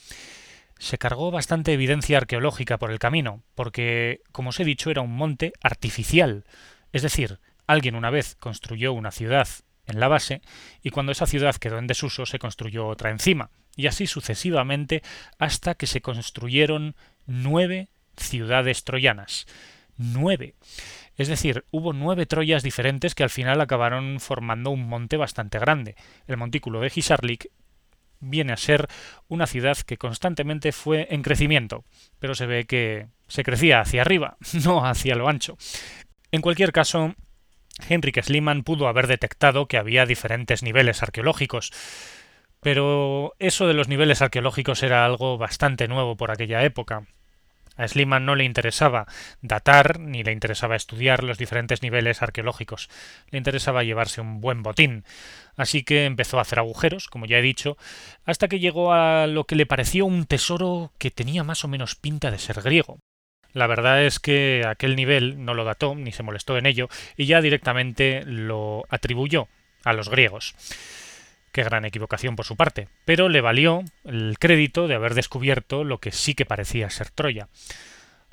Se 0.79 0.99
cargó 0.99 1.31
bastante 1.31 1.73
evidencia 1.73 2.19
arqueológica 2.19 2.77
por 2.77 2.91
el 2.91 2.99
camino, 2.99 3.43
porque, 3.55 4.21
como 4.33 4.51
os 4.51 4.61
he 4.61 4.65
dicho, 4.65 4.91
era 4.91 5.01
un 5.01 5.17
monte 5.17 5.53
artificial, 5.63 6.45
es 6.93 7.03
decir, 7.03 7.39
Alguien 7.67 7.95
una 7.95 8.11
vez 8.11 8.37
construyó 8.37 8.93
una 8.93 9.11
ciudad 9.11 9.49
en 9.87 10.01
la 10.01 10.09
base 10.09 10.43
y 10.83 10.91
cuando 10.91 11.13
esa 11.13 11.27
ciudad 11.27 11.57
quedó 11.57 11.79
en 11.79 11.87
desuso 11.87 12.27
se 12.27 12.39
construyó 12.39 12.87
otra 12.87 13.11
encima, 13.11 13.51
y 13.77 13.87
así 13.87 14.07
sucesivamente 14.07 15.03
hasta 15.39 15.75
que 15.75 15.87
se 15.87 16.01
construyeron 16.01 16.95
nueve 17.27 17.89
ciudades 18.17 18.85
troyanas. 18.85 19.47
Nueve. 19.97 20.55
Es 21.17 21.29
decir, 21.29 21.65
hubo 21.71 21.93
nueve 21.93 22.27
Troyas 22.27 22.63
diferentes 22.63 23.15
que 23.15 23.23
al 23.23 23.31
final 23.31 23.61
acabaron 23.61 24.19
formando 24.19 24.71
un 24.71 24.89
monte 24.89 25.17
bastante 25.17 25.59
grande. 25.59 25.95
El 26.27 26.37
montículo 26.37 26.81
de 26.81 26.91
Hisarlik 26.93 27.51
viene 28.19 28.53
a 28.53 28.57
ser 28.57 28.89
una 29.29 29.47
ciudad 29.47 29.77
que 29.79 29.99
constantemente 29.99 30.73
fue 30.73 31.07
en 31.11 31.23
crecimiento, 31.23 31.85
pero 32.19 32.35
se 32.35 32.47
ve 32.47 32.65
que 32.65 33.07
se 33.29 33.45
crecía 33.45 33.81
hacia 33.81 34.03
arriba, 34.03 34.37
no 34.65 34.85
hacia 34.85 35.15
lo 35.15 35.29
ancho. 35.29 35.57
En 36.33 36.41
cualquier 36.41 36.73
caso, 36.73 37.15
Henrik 37.89 38.23
Schliemann 38.23 38.63
pudo 38.63 38.89
haber 38.89 39.07
detectado 39.07 39.67
que 39.67 39.79
había 39.79 40.07
diferentes 40.07 40.63
niveles 40.63 41.03
arqueológicos, 41.03 41.73
pero 42.61 43.35
eso 43.39 43.67
de 43.67 43.75
los 43.75 43.89
niveles 43.89 44.23
arqueológicos 44.23 44.83
era 44.83 45.05
algo 45.05 45.37
bastante 45.39 45.89
nuevo 45.89 46.17
por 46.17 46.31
aquella 46.31 46.63
época. 46.65 47.05
A 47.77 47.89
Schliemann 47.89 48.25
no 48.25 48.37
le 48.37 48.45
interesaba 48.45 49.07
datar 49.43 49.99
ni 49.99 50.23
le 50.23 50.33
interesaba 50.33 50.77
estudiar 50.77 51.25
los 51.25 51.39
diferentes 51.39 51.83
niveles 51.83 52.23
arqueológicos, 52.23 52.89
le 53.31 53.39
interesaba 53.39 53.83
llevarse 53.83 54.21
un 54.21 54.41
buen 54.41 54.63
botín. 54.63 55.05
Así 55.57 55.83
que 55.83 56.05
empezó 56.05 56.39
a 56.39 56.43
hacer 56.43 56.61
agujeros, 56.61 57.09
como 57.09 57.27
ya 57.27 57.39
he 57.39 57.43
dicho, 57.43 57.77
hasta 58.25 58.47
que 58.49 58.61
llegó 58.61 58.93
a 58.93 59.27
lo 59.27 59.45
que 59.45 59.57
le 59.57 59.67
pareció 59.67 60.07
un 60.07 60.25
tesoro 60.27 60.93
que 60.99 61.11
tenía 61.11 61.43
más 61.43 61.65
o 61.65 61.69
menos 61.69 61.97
pinta 61.97 62.31
de 62.31 62.39
ser 62.39 62.63
griego. 62.63 63.01
La 63.55 63.69
verdad 63.69 64.05
es 64.05 64.19
que 64.19 64.65
aquel 64.67 64.97
nivel 64.97 65.45
no 65.45 65.55
lo 65.55 65.65
dató 65.65 65.95
ni 65.95 66.13
se 66.13 66.25
molestó 66.25 66.59
en 66.59 66.67
ello 66.67 66.89
y 67.17 67.27
ya 67.27 67.41
directamente 67.41 68.23
lo 68.27 68.85
atribuyó 68.91 69.49
a 69.85 69.93
los 69.93 70.11
griegos. 70.11 70.55
Qué 71.53 71.63
gran 71.63 71.85
equivocación 71.85 72.35
por 72.35 72.45
su 72.45 72.57
parte, 72.57 72.89
pero 73.05 73.29
le 73.29 73.41
valió 73.41 73.85
el 74.05 74.37
crédito 74.41 74.89
de 74.89 74.97
haber 74.97 75.15
descubierto 75.15 75.85
lo 75.85 75.99
que 75.99 76.11
sí 76.11 76.35
que 76.35 76.45
parecía 76.45 76.91
ser 76.91 77.11
Troya. 77.11 77.47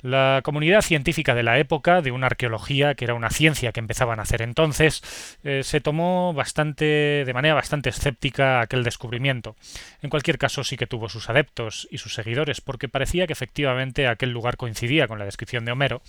La 0.02 0.40
comunidad 0.42 0.82
científica 0.82 1.32
de 1.34 1.44
la 1.44 1.58
época, 1.60 2.02
de 2.02 2.10
una 2.10 2.26
arqueología 2.26 2.96
que 2.96 3.04
era 3.04 3.14
una 3.14 3.30
ciencia 3.30 3.70
que 3.70 3.78
empezaban 3.78 4.18
a 4.18 4.22
hacer 4.22 4.42
entonces, 4.42 5.38
eh, 5.44 5.62
se 5.62 5.80
tomó 5.80 6.34
bastante, 6.34 7.24
de 7.24 7.32
manera 7.32 7.54
bastante 7.54 7.90
escéptica 7.90 8.60
aquel 8.60 8.82
descubrimiento. 8.82 9.54
En 10.02 10.10
cualquier 10.10 10.38
caso, 10.38 10.64
sí 10.64 10.76
que 10.76 10.88
tuvo 10.88 11.08
sus 11.08 11.30
adeptos 11.30 11.86
y 11.90 11.98
sus 11.98 12.14
seguidores, 12.14 12.60
porque 12.60 12.88
parecía 12.88 13.28
que 13.28 13.32
efectivamente 13.32 14.08
aquel 14.08 14.30
lugar 14.30 14.56
coincidía 14.56 15.06
con 15.06 15.20
la 15.20 15.24
descripción 15.24 15.64
de 15.64 15.70
Homero, 15.70 16.02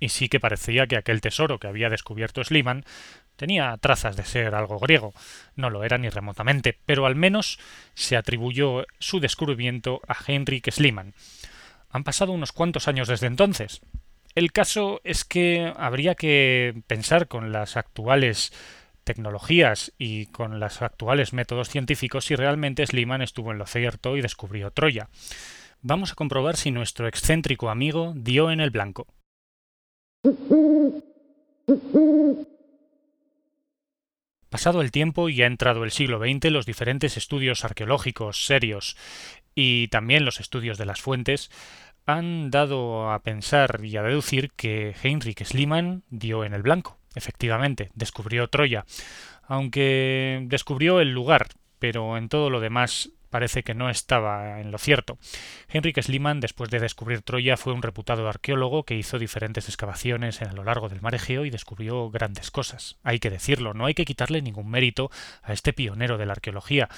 y 0.00 0.10
sí 0.10 0.28
que 0.28 0.38
parecía 0.38 0.86
que 0.86 0.96
aquel 0.96 1.22
tesoro 1.22 1.58
que 1.58 1.66
había 1.66 1.88
descubierto 1.88 2.44
Schliemann 2.44 2.84
tenía 3.36 3.76
trazas 3.78 4.16
de 4.16 4.24
ser 4.24 4.54
algo 4.54 4.78
griego. 4.78 5.14
No 5.56 5.70
lo 5.70 5.82
era 5.82 5.96
ni 5.96 6.10
remotamente, 6.10 6.78
pero 6.86 7.06
al 7.06 7.14
menos 7.14 7.58
se 7.94 8.16
atribuyó 8.16 8.84
su 8.98 9.18
descubrimiento 9.18 10.02
a 10.06 10.16
Heinrich 10.26 10.70
Schliemann. 10.70 11.14
Han 11.90 12.04
pasado 12.04 12.32
unos 12.32 12.52
cuantos 12.52 12.88
años 12.88 13.08
desde 13.08 13.26
entonces. 13.26 13.80
El 14.34 14.52
caso 14.52 15.00
es 15.04 15.24
que 15.24 15.72
habría 15.76 16.14
que 16.14 16.82
pensar 16.86 17.28
con 17.28 17.50
las 17.50 17.76
actuales 17.76 18.52
tecnologías 19.04 19.92
y 19.98 20.26
con 20.26 20.60
los 20.60 20.82
actuales 20.82 21.32
métodos 21.32 21.70
científicos 21.70 22.26
si 22.26 22.36
realmente 22.36 22.86
Sliman 22.86 23.22
estuvo 23.22 23.52
en 23.52 23.58
lo 23.58 23.66
cierto 23.66 24.16
y 24.16 24.20
descubrió 24.20 24.70
Troya. 24.70 25.08
Vamos 25.80 26.12
a 26.12 26.14
comprobar 26.14 26.56
si 26.56 26.70
nuestro 26.70 27.08
excéntrico 27.08 27.70
amigo 27.70 28.12
dio 28.14 28.50
en 28.50 28.60
el 28.60 28.70
blanco. 28.70 29.06
Pasado 34.50 34.80
el 34.80 34.90
tiempo 34.90 35.28
y 35.28 35.42
ha 35.42 35.46
entrado 35.46 35.84
el 35.84 35.90
siglo 35.90 36.18
XX, 36.18 36.50
los 36.50 36.64
diferentes 36.64 37.16
estudios 37.16 37.64
arqueológicos 37.64 38.46
serios 38.46 38.96
y 39.54 39.88
también 39.88 40.24
los 40.24 40.40
estudios 40.40 40.78
de 40.78 40.86
las 40.86 41.00
fuentes 41.02 41.50
han 42.06 42.50
dado 42.50 43.10
a 43.10 43.18
pensar 43.22 43.80
y 43.84 43.96
a 43.98 44.02
deducir 44.02 44.50
que 44.52 44.94
Heinrich 45.02 45.44
Schliemann 45.44 46.02
dio 46.08 46.44
en 46.44 46.54
el 46.54 46.62
blanco. 46.62 46.96
Efectivamente, 47.14 47.90
descubrió 47.94 48.48
Troya, 48.48 48.86
aunque 49.46 50.40
descubrió 50.46 51.00
el 51.00 51.12
lugar, 51.12 51.48
pero 51.78 52.16
en 52.16 52.30
todo 52.30 52.48
lo 52.48 52.60
demás 52.60 53.10
parece 53.30 53.62
que 53.62 53.74
no 53.74 53.90
estaba 53.90 54.60
en 54.60 54.70
lo 54.70 54.78
cierto. 54.78 55.18
Henrik 55.68 56.00
Schliemann, 56.00 56.40
después 56.40 56.70
de 56.70 56.80
descubrir 56.80 57.22
Troya, 57.22 57.56
fue 57.56 57.72
un 57.72 57.82
reputado 57.82 58.28
arqueólogo 58.28 58.84
que 58.84 58.96
hizo 58.96 59.18
diferentes 59.18 59.68
excavaciones 59.68 60.42
a 60.42 60.52
lo 60.52 60.64
largo 60.64 60.88
del 60.88 61.00
mar 61.00 61.14
Egeo 61.14 61.44
y 61.44 61.50
descubrió 61.50 62.10
grandes 62.10 62.50
cosas. 62.50 62.98
Hay 63.02 63.18
que 63.18 63.30
decirlo, 63.30 63.74
no 63.74 63.86
hay 63.86 63.94
que 63.94 64.04
quitarle 64.04 64.42
ningún 64.42 64.70
mérito 64.70 65.10
a 65.42 65.52
este 65.52 65.72
pionero 65.72 66.18
de 66.18 66.26
la 66.26 66.32
arqueología. 66.32 66.88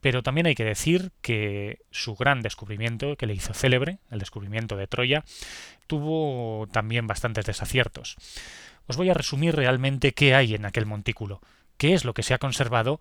Pero 0.00 0.22
también 0.22 0.46
hay 0.46 0.54
que 0.54 0.64
decir 0.64 1.12
que 1.22 1.78
su 1.90 2.14
gran 2.14 2.42
descubrimiento, 2.42 3.16
que 3.16 3.26
le 3.26 3.32
hizo 3.32 3.54
célebre, 3.54 4.00
el 4.10 4.18
descubrimiento 4.18 4.76
de 4.76 4.86
Troya, 4.86 5.24
tuvo 5.86 6.66
también 6.70 7.06
bastantes 7.06 7.46
desaciertos. 7.46 8.16
Os 8.86 8.98
voy 8.98 9.08
a 9.08 9.14
resumir 9.14 9.56
realmente 9.56 10.12
qué 10.12 10.34
hay 10.34 10.54
en 10.54 10.66
aquel 10.66 10.84
montículo, 10.84 11.40
qué 11.78 11.94
es 11.94 12.04
lo 12.04 12.12
que 12.12 12.22
se 12.22 12.34
ha 12.34 12.38
conservado 12.38 13.00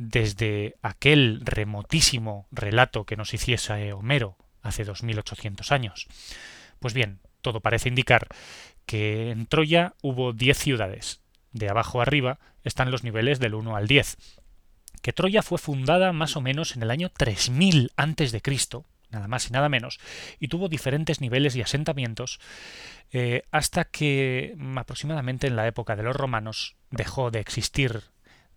desde 0.00 0.76
aquel 0.80 1.42
remotísimo 1.44 2.48
relato 2.50 3.04
que 3.04 3.16
nos 3.16 3.34
hiciese 3.34 3.92
Homero 3.92 4.38
hace 4.62 4.84
2800 4.84 5.72
años. 5.72 6.06
Pues 6.78 6.94
bien, 6.94 7.20
todo 7.42 7.60
parece 7.60 7.90
indicar 7.90 8.28
que 8.86 9.30
en 9.30 9.44
Troya 9.44 9.92
hubo 10.00 10.32
10 10.32 10.56
ciudades. 10.56 11.20
De 11.52 11.68
abajo 11.68 12.00
arriba 12.00 12.38
están 12.64 12.90
los 12.90 13.04
niveles 13.04 13.40
del 13.40 13.54
1 13.54 13.76
al 13.76 13.86
10. 13.86 14.16
Que 15.02 15.12
Troya 15.12 15.42
fue 15.42 15.58
fundada 15.58 16.14
más 16.14 16.34
o 16.34 16.40
menos 16.40 16.76
en 16.76 16.82
el 16.82 16.90
año 16.90 17.10
3000 17.10 17.92
antes 17.96 18.32
de 18.32 18.40
Cristo, 18.40 18.86
nada 19.10 19.28
más 19.28 19.50
y 19.50 19.52
nada 19.52 19.68
menos, 19.68 20.00
y 20.38 20.48
tuvo 20.48 20.70
diferentes 20.70 21.20
niveles 21.20 21.56
y 21.56 21.60
asentamientos 21.60 22.40
eh, 23.12 23.42
hasta 23.50 23.84
que 23.84 24.56
aproximadamente 24.76 25.46
en 25.46 25.56
la 25.56 25.66
época 25.66 25.94
de 25.94 26.04
los 26.04 26.16
romanos 26.16 26.76
dejó 26.90 27.30
de 27.30 27.40
existir 27.40 28.04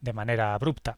de 0.04 0.13
manera 0.13 0.54
abrupta. 0.54 0.98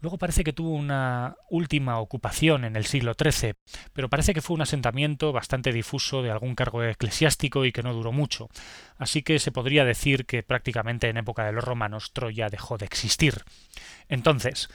Luego 0.00 0.16
parece 0.16 0.44
que 0.44 0.54
tuvo 0.54 0.70
una 0.70 1.36
última 1.50 1.98
ocupación 1.98 2.64
en 2.64 2.74
el 2.74 2.86
siglo 2.86 3.14
XIII, 3.14 3.54
pero 3.92 4.08
parece 4.08 4.32
que 4.32 4.40
fue 4.40 4.54
un 4.54 4.62
asentamiento 4.62 5.30
bastante 5.30 5.72
difuso 5.72 6.22
de 6.22 6.30
algún 6.30 6.54
cargo 6.54 6.82
eclesiástico 6.82 7.66
y 7.66 7.72
que 7.72 7.82
no 7.82 7.92
duró 7.92 8.10
mucho. 8.10 8.48
Así 8.96 9.22
que 9.22 9.38
se 9.38 9.52
podría 9.52 9.84
decir 9.84 10.24
que 10.24 10.42
prácticamente 10.42 11.08
en 11.08 11.18
época 11.18 11.44
de 11.44 11.52
los 11.52 11.64
romanos 11.64 12.12
Troya 12.12 12.48
dejó 12.48 12.78
de 12.78 12.86
existir. 12.86 13.44
Entonces, 14.08 14.70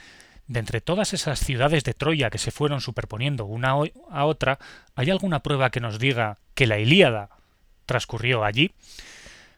de 0.47 0.60
entre 0.60 0.80
todas 0.80 1.13
esas 1.13 1.39
ciudades 1.39 1.84
de 1.84 1.95
Troya 1.95 2.30
que 2.30 2.38
se 2.38 2.51
fueron 2.51 2.80
superponiendo 2.80 3.45
una 3.45 3.75
a 4.12 4.25
otra, 4.25 4.60
¿hay 4.93 5.10
alguna 5.10 5.41
prueba 5.41 5.71
que 5.71 5.80
nos 5.80 5.97
diga 5.97 6.38
que 6.54 6.67
la 6.67 6.78
Ilíada 6.78 7.30
transcurrió 7.88 8.43
allí? 8.43 8.71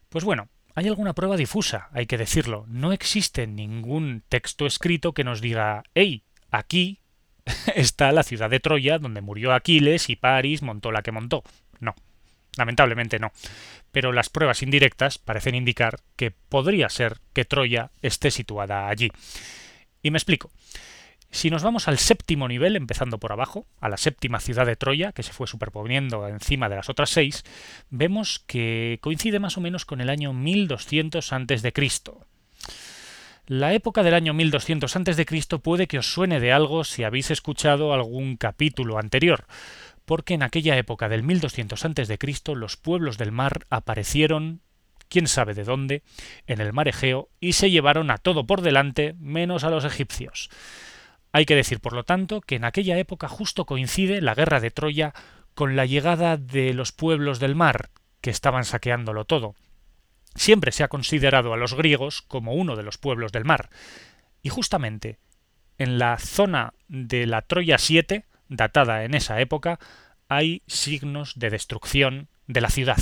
Pues 0.08 0.24
bueno, 0.24 0.48
hay 0.78 0.88
alguna 0.88 1.14
prueba 1.14 1.38
difusa, 1.38 1.90
hay 1.92 2.06
que 2.06 2.20
decirlo. 2.20 2.66
No 2.68 2.94
existe 2.94 3.48
ningún 3.48 4.22
texto 4.30 4.68
escrito 4.68 5.12
que 5.12 5.24
nos 5.24 5.42
diga, 5.42 5.82
hey, 5.96 6.22
aquí 6.52 7.00
está 7.76 8.12
la 8.12 8.22
ciudad 8.22 8.52
de 8.52 8.60
Troya 8.60 9.00
donde 9.00 9.22
murió 9.22 9.54
Aquiles 9.54 10.08
y 10.12 10.18
París 10.18 10.62
montó 10.62 10.92
la 10.92 11.02
que 11.02 11.12
montó. 11.12 11.42
No, 11.80 11.96
lamentablemente 12.58 13.18
no. 13.18 13.32
Pero 13.92 14.12
las 14.12 14.30
pruebas 14.30 14.62
indirectas 14.62 15.18
parecen 15.18 15.56
indicar 15.56 16.00
que 16.16 16.30
podría 16.30 16.90
ser 16.90 17.18
que 17.34 17.44
Troya 17.44 17.90
esté 18.04 18.30
situada 18.30 18.88
allí. 18.88 19.10
Y 20.04 20.12
me 20.12 20.20
explico. 20.20 20.52
Si 21.38 21.52
nos 21.52 21.62
vamos 21.62 21.88
al 21.88 22.00
séptimo 22.00 22.48
nivel, 22.48 22.76
empezando 22.76 23.20
por 23.20 23.32
abajo, 23.32 23.68
a 23.80 23.90
la 23.90 23.98
séptima 23.98 24.40
ciudad 24.40 24.66
de 24.66 24.76
Troya, 24.76 25.12
que 25.12 25.22
se 25.22 25.34
fue 25.34 25.46
superponiendo 25.46 26.28
encima 26.28 26.68
de 26.68 26.78
las 26.78 26.90
otras 26.90 27.12
seis, 27.12 27.44
vemos 27.92 28.40
que 28.48 28.98
coincide 29.02 29.38
más 29.38 29.56
o 29.56 29.62
menos 29.62 29.86
con 29.86 30.02
el 30.02 30.10
año 30.10 30.34
1200 30.34 31.32
a.C. 31.32 31.74
La 33.46 33.72
época 33.76 34.02
del 34.02 34.16
año 34.16 34.34
1200 34.34 34.96
a.C. 34.96 35.60
puede 35.60 35.86
que 35.86 36.00
os 36.00 36.12
suene 36.12 36.40
de 36.40 36.54
algo 36.54 36.84
si 36.84 37.04
habéis 37.04 37.30
escuchado 37.30 37.94
algún 37.94 38.36
capítulo 38.36 38.98
anterior, 38.98 39.46
porque 40.06 40.34
en 40.34 40.42
aquella 40.42 40.76
época 40.76 41.08
del 41.08 41.22
1200 41.22 41.86
a.C. 41.86 42.18
los 42.56 42.78
pueblos 42.78 43.20
del 43.20 43.32
mar 43.32 43.68
aparecieron 43.70 44.62
quién 45.08 45.28
sabe 45.28 45.54
de 45.54 45.66
dónde, 45.66 46.02
en 46.48 46.62
el 46.62 46.74
mar 46.74 46.88
Egeo, 46.88 47.30
y 47.40 47.54
se 47.54 47.70
llevaron 47.70 48.10
a 48.10 48.18
todo 48.18 48.48
por 48.48 48.62
delante 48.62 49.16
menos 49.20 49.64
a 49.64 49.70
los 49.70 49.86
egipcios. 49.86 50.50
Hay 51.38 51.46
que 51.46 51.56
decir, 51.56 51.82
por 51.82 51.94
lo 51.94 52.04
tanto, 52.04 52.42
que 52.42 52.56
en 52.56 52.66
aquella 52.66 52.98
época 52.98 53.28
justo 53.28 53.66
coincide 53.66 54.22
la 54.22 54.34
guerra 54.34 54.60
de 54.60 54.72
Troya 54.72 55.14
con 55.54 55.76
la 55.76 55.86
llegada 55.86 56.36
de 56.36 56.74
los 56.74 56.92
pueblos 56.92 57.40
del 57.40 57.54
mar, 57.54 57.92
que 58.22 58.32
estaban 58.32 58.66
saqueándolo 58.66 59.24
todo. 59.24 59.54
Siempre 60.34 60.72
se 60.72 60.84
ha 60.84 60.88
considerado 60.88 61.54
a 61.54 61.58
los 61.58 61.76
griegos 61.76 62.24
como 62.24 62.56
uno 62.56 62.76
de 62.76 62.82
los 62.82 62.98
pueblos 62.98 63.32
del 63.32 63.46
mar. 63.46 63.70
Y 64.42 64.50
justamente 64.50 65.20
en 65.78 66.00
la 66.00 66.18
zona 66.18 66.74
de 66.88 67.28
la 67.28 67.44
Troya 67.44 67.78
7, 67.78 68.26
datada 68.50 69.04
en 69.04 69.14
esa 69.14 69.40
época, 69.40 69.78
hay 70.30 70.64
signos 70.66 71.34
de 71.36 71.52
destrucción 71.52 72.30
de 72.48 72.62
la 72.62 72.72
ciudad. 72.72 72.98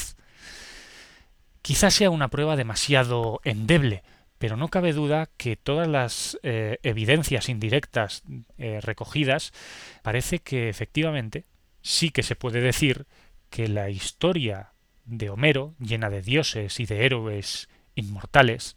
Quizás 1.61 1.93
sea 1.93 2.09
una 2.09 2.27
prueba 2.27 2.57
demasiado 2.57 3.39
endeble, 3.45 4.03
pero 4.37 4.57
no 4.57 4.67
cabe 4.67 4.93
duda 4.93 5.29
que 5.37 5.55
todas 5.55 5.87
las 5.87 6.37
eh, 6.43 6.79
evidencias 6.83 7.49
indirectas 7.49 8.23
eh, 8.57 8.79
recogidas 8.81 9.53
parece 10.01 10.39
que 10.39 10.69
efectivamente 10.69 11.45
sí 11.81 12.09
que 12.09 12.23
se 12.23 12.35
puede 12.35 12.61
decir 12.61 13.05
que 13.49 13.67
la 13.67 13.89
historia 13.89 14.73
de 15.05 15.29
Homero, 15.29 15.75
llena 15.79 16.09
de 16.09 16.21
dioses 16.21 16.79
y 16.79 16.85
de 16.85 17.05
héroes 17.05 17.69
inmortales, 17.93 18.75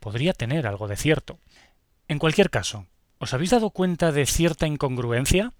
podría 0.00 0.32
tener 0.34 0.66
algo 0.66 0.88
de 0.88 0.96
cierto. 0.96 1.38
En 2.08 2.18
cualquier 2.18 2.50
caso, 2.50 2.86
¿os 3.18 3.32
habéis 3.32 3.50
dado 3.50 3.70
cuenta 3.70 4.12
de 4.12 4.26
cierta 4.26 4.66
incongruencia? 4.66 5.52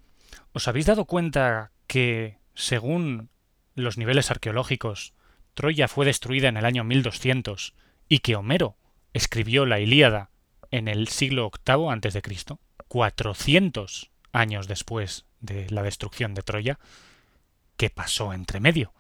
¿Os 0.53 0.69
habéis 0.69 0.87
dado 0.87 1.07
cuenta 1.07 1.71
que, 1.87 2.39
según 2.55 3.31
los 3.75 3.97
niveles 3.97 4.31
arqueológicos, 4.31 5.15
Troya 5.55 5.89
fue 5.89 6.05
destruida 6.05 6.49
en 6.49 6.57
el 6.57 6.65
año 6.65 6.85
1200 6.85 7.75
y 8.09 8.19
que 8.19 8.37
Homero 8.37 8.77
escribió 9.15 9.65
la 9.65 9.81
Ilíada 9.81 10.29
en 10.71 10.89
el 10.89 11.09
siglo 11.09 11.51
VIII 11.67 11.89
a.C., 11.89 12.23
400 12.89 14.11
años 14.33 14.69
después 14.69 15.25
de 15.41 15.71
la 15.71 15.83
destrucción 15.83 16.35
de 16.35 16.43
Troya, 16.43 16.79
¿qué 17.77 17.91
pasó 17.91 18.33
entre 18.33 18.61
medio? 18.61 18.93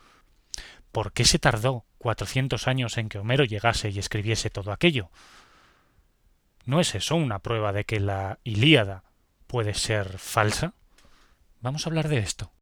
¿Por 0.92 1.12
qué 1.12 1.24
se 1.24 1.38
tardó 1.38 1.84
400 1.98 2.68
años 2.68 2.96
en 2.96 3.08
que 3.08 3.18
Homero 3.18 3.44
llegase 3.44 3.90
y 3.90 3.98
escribiese 3.98 4.50
todo 4.50 4.72
aquello? 4.72 5.10
¿No 6.64 6.80
es 6.80 6.94
eso 6.94 7.16
una 7.16 7.40
prueba 7.40 7.72
de 7.72 7.84
que 7.84 8.00
la 8.00 8.38
Ilíada 8.44 9.02
puede 9.46 9.74
ser 9.74 10.18
falsa? 10.18 10.74
Vamos 11.60 11.86
a 11.86 11.90
hablar 11.90 12.08
de 12.08 12.18
esto. 12.18 12.52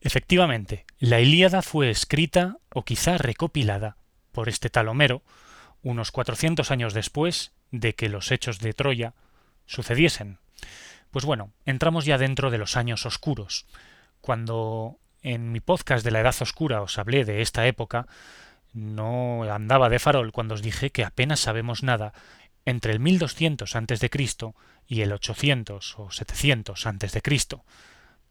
Efectivamente, 0.00 0.86
la 0.98 1.20
Ilíada 1.20 1.62
fue 1.62 1.90
escrita 1.90 2.56
o 2.72 2.84
quizá 2.84 3.18
recopilada 3.18 3.96
por 4.32 4.48
este 4.48 4.70
tal 4.70 4.88
Homero 4.88 5.22
unos 5.82 6.10
400 6.10 6.70
años 6.70 6.94
después 6.94 7.52
de 7.70 7.94
que 7.94 8.08
los 8.08 8.30
hechos 8.32 8.58
de 8.60 8.72
Troya 8.72 9.14
sucediesen. 9.66 10.38
Pues 11.10 11.24
bueno, 11.24 11.52
entramos 11.64 12.04
ya 12.04 12.18
dentro 12.18 12.50
de 12.50 12.58
los 12.58 12.76
años 12.76 13.06
oscuros. 13.06 13.66
Cuando 14.20 14.98
en 15.22 15.52
mi 15.52 15.60
podcast 15.60 16.04
de 16.04 16.10
la 16.10 16.20
Edad 16.20 16.36
Oscura 16.40 16.82
os 16.82 16.98
hablé 16.98 17.24
de 17.24 17.42
esta 17.42 17.66
época, 17.66 18.06
no 18.72 19.42
andaba 19.52 19.88
de 19.88 19.98
farol 19.98 20.32
cuando 20.32 20.54
os 20.54 20.62
dije 20.62 20.90
que 20.90 21.04
apenas 21.04 21.40
sabemos 21.40 21.82
nada 21.82 22.12
entre 22.64 22.92
el 22.92 23.00
1200 23.00 23.74
a.C. 23.74 24.10
y 24.86 25.00
el 25.00 25.12
800 25.12 25.98
o 25.98 26.10
700 26.10 26.86
a.C. 26.86 27.22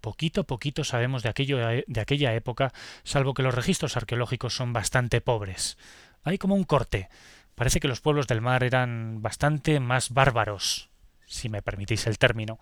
Poquito 0.02 0.42
a 0.42 0.44
poquito 0.46 0.84
sabemos 0.84 1.24
de, 1.24 1.30
aquello, 1.30 1.58
de 1.58 2.02
aquella 2.02 2.34
época, 2.34 2.72
salvo 3.04 3.34
que 3.34 3.44
los 3.44 3.54
registros 3.54 3.98
arqueológicos 3.98 4.56
son 4.56 4.72
bastante 4.74 5.22
pobres. 5.22 5.78
Hay 6.24 6.38
como 6.38 6.56
un 6.56 6.64
corte. 6.64 7.10
Parece 7.56 7.80
que 7.80 7.90
los 7.90 8.00
pueblos 8.00 8.28
del 8.28 8.42
mar 8.42 8.64
eran 8.64 9.22
bastante 9.22 9.80
más 9.80 10.12
bárbaros, 10.12 10.90
si 11.26 11.50
me 11.50 11.62
permitís 11.62 12.08
el 12.08 12.18
término, 12.18 12.60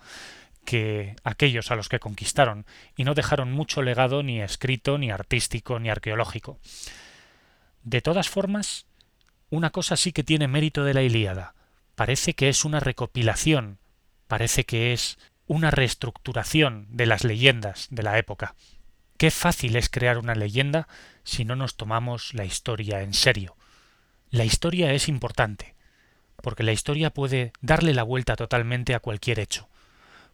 que 0.66 1.16
aquellos 1.24 1.70
a 1.70 1.76
los 1.76 1.88
que 1.88 2.00
conquistaron, 2.00 2.66
y 2.96 3.04
no 3.04 3.14
dejaron 3.14 3.52
mucho 3.52 3.84
legado 3.84 4.24
ni 4.24 4.42
escrito, 4.42 4.98
ni 4.98 5.12
artístico, 5.12 5.80
ni 5.80 5.90
arqueológico. 5.90 6.60
De 7.84 8.02
todas 8.02 8.28
formas, 8.28 8.88
una 9.50 9.70
cosa 9.70 9.96
sí 9.96 10.12
que 10.12 10.24
tiene 10.24 10.48
mérito 10.48 10.84
de 10.84 10.94
la 10.94 11.04
Ilíada. 11.04 11.54
Parece 11.96 12.34
que 12.34 12.50
es 12.50 12.66
una 12.66 12.80
recopilación, 12.80 13.80
parece 14.28 14.66
que 14.66 14.94
es 14.94 15.18
una 15.48 15.72
reestructuración 15.72 16.88
de 16.90 17.06
las 17.06 17.24
leyendas 17.24 17.88
de 17.90 18.04
la 18.04 18.18
época. 18.18 18.56
Qué 19.18 19.32
fácil 19.32 19.76
es 19.76 19.90
crear 19.90 20.18
una 20.18 20.36
leyenda 20.36 20.88
si 21.24 21.46
no 21.46 21.56
nos 21.56 21.76
tomamos 21.76 22.34
la 22.34 22.46
historia 22.46 23.02
en 23.02 23.14
serio. 23.14 23.56
La 24.30 24.44
historia 24.44 24.92
es 24.94 25.08
importante, 25.08 25.76
porque 26.44 26.64
la 26.64 26.74
historia 26.74 27.10
puede 27.10 27.54
darle 27.62 27.94
la 27.94 28.04
vuelta 28.04 28.36
totalmente 28.36 28.94
a 28.94 29.00
cualquier 29.00 29.40
hecho. 29.40 29.70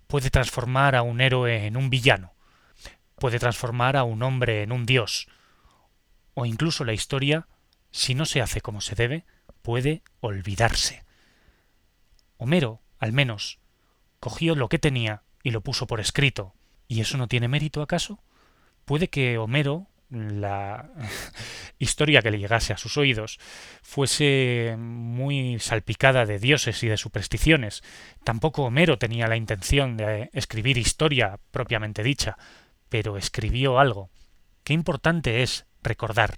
Puede 0.08 0.30
transformar 0.32 0.95
a 0.95 1.04
un 1.04 1.21
héroe 1.21 1.65
en 1.67 1.78
un 1.78 1.89
villano, 1.89 2.34
puede 3.17 3.39
transformar 3.39 3.95
a 3.95 4.04
un 4.04 4.21
hombre 4.23 4.63
en 4.63 4.71
un 4.71 4.86
dios, 4.86 5.28
o 6.34 6.45
incluso 6.45 6.84
la 6.84 6.93
historia, 6.93 7.47
si 7.91 8.15
no 8.15 8.26
se 8.26 8.41
hace 8.41 8.62
como 8.62 8.82
se 8.82 8.95
debe, 8.95 9.26
puede 9.62 10.02
olvidarse. 10.19 11.06
Homero, 12.38 12.82
al 12.99 13.13
menos, 13.13 13.60
cogió 14.24 14.56
lo 14.56 14.70
que 14.70 14.80
tenía 14.80 15.24
y 15.44 15.52
lo 15.52 15.60
puso 15.60 15.86
por 15.86 16.00
escrito. 16.00 16.54
¿Y 16.88 17.02
eso 17.02 17.18
no 17.18 17.28
tiene 17.28 17.50
mérito 17.50 17.82
acaso? 17.82 18.24
Puede 18.86 19.10
que 19.10 19.38
Homero, 19.38 19.88
la 20.10 20.92
historia 21.78 22.22
que 22.22 22.32
le 22.32 22.40
llegase 22.40 22.72
a 22.72 22.78
sus 22.78 22.96
oídos, 22.96 23.38
fuese 23.82 24.78
muy 24.80 25.60
salpicada 25.60 26.26
de 26.26 26.40
dioses 26.40 26.82
y 26.84 26.88
de 26.88 26.96
supersticiones. 26.96 27.84
Tampoco 28.24 28.64
Homero 28.64 28.98
tenía 28.98 29.28
la 29.28 29.36
intención 29.36 29.98
de 29.98 30.30
escribir 30.32 30.78
historia 30.78 31.38
propiamente 31.52 32.02
dicha, 32.02 32.38
pero 32.88 33.18
escribió 33.18 33.78
algo. 33.78 34.10
Qué 34.64 34.72
importante 34.72 35.44
es 35.44 35.66
recordar. 35.82 36.38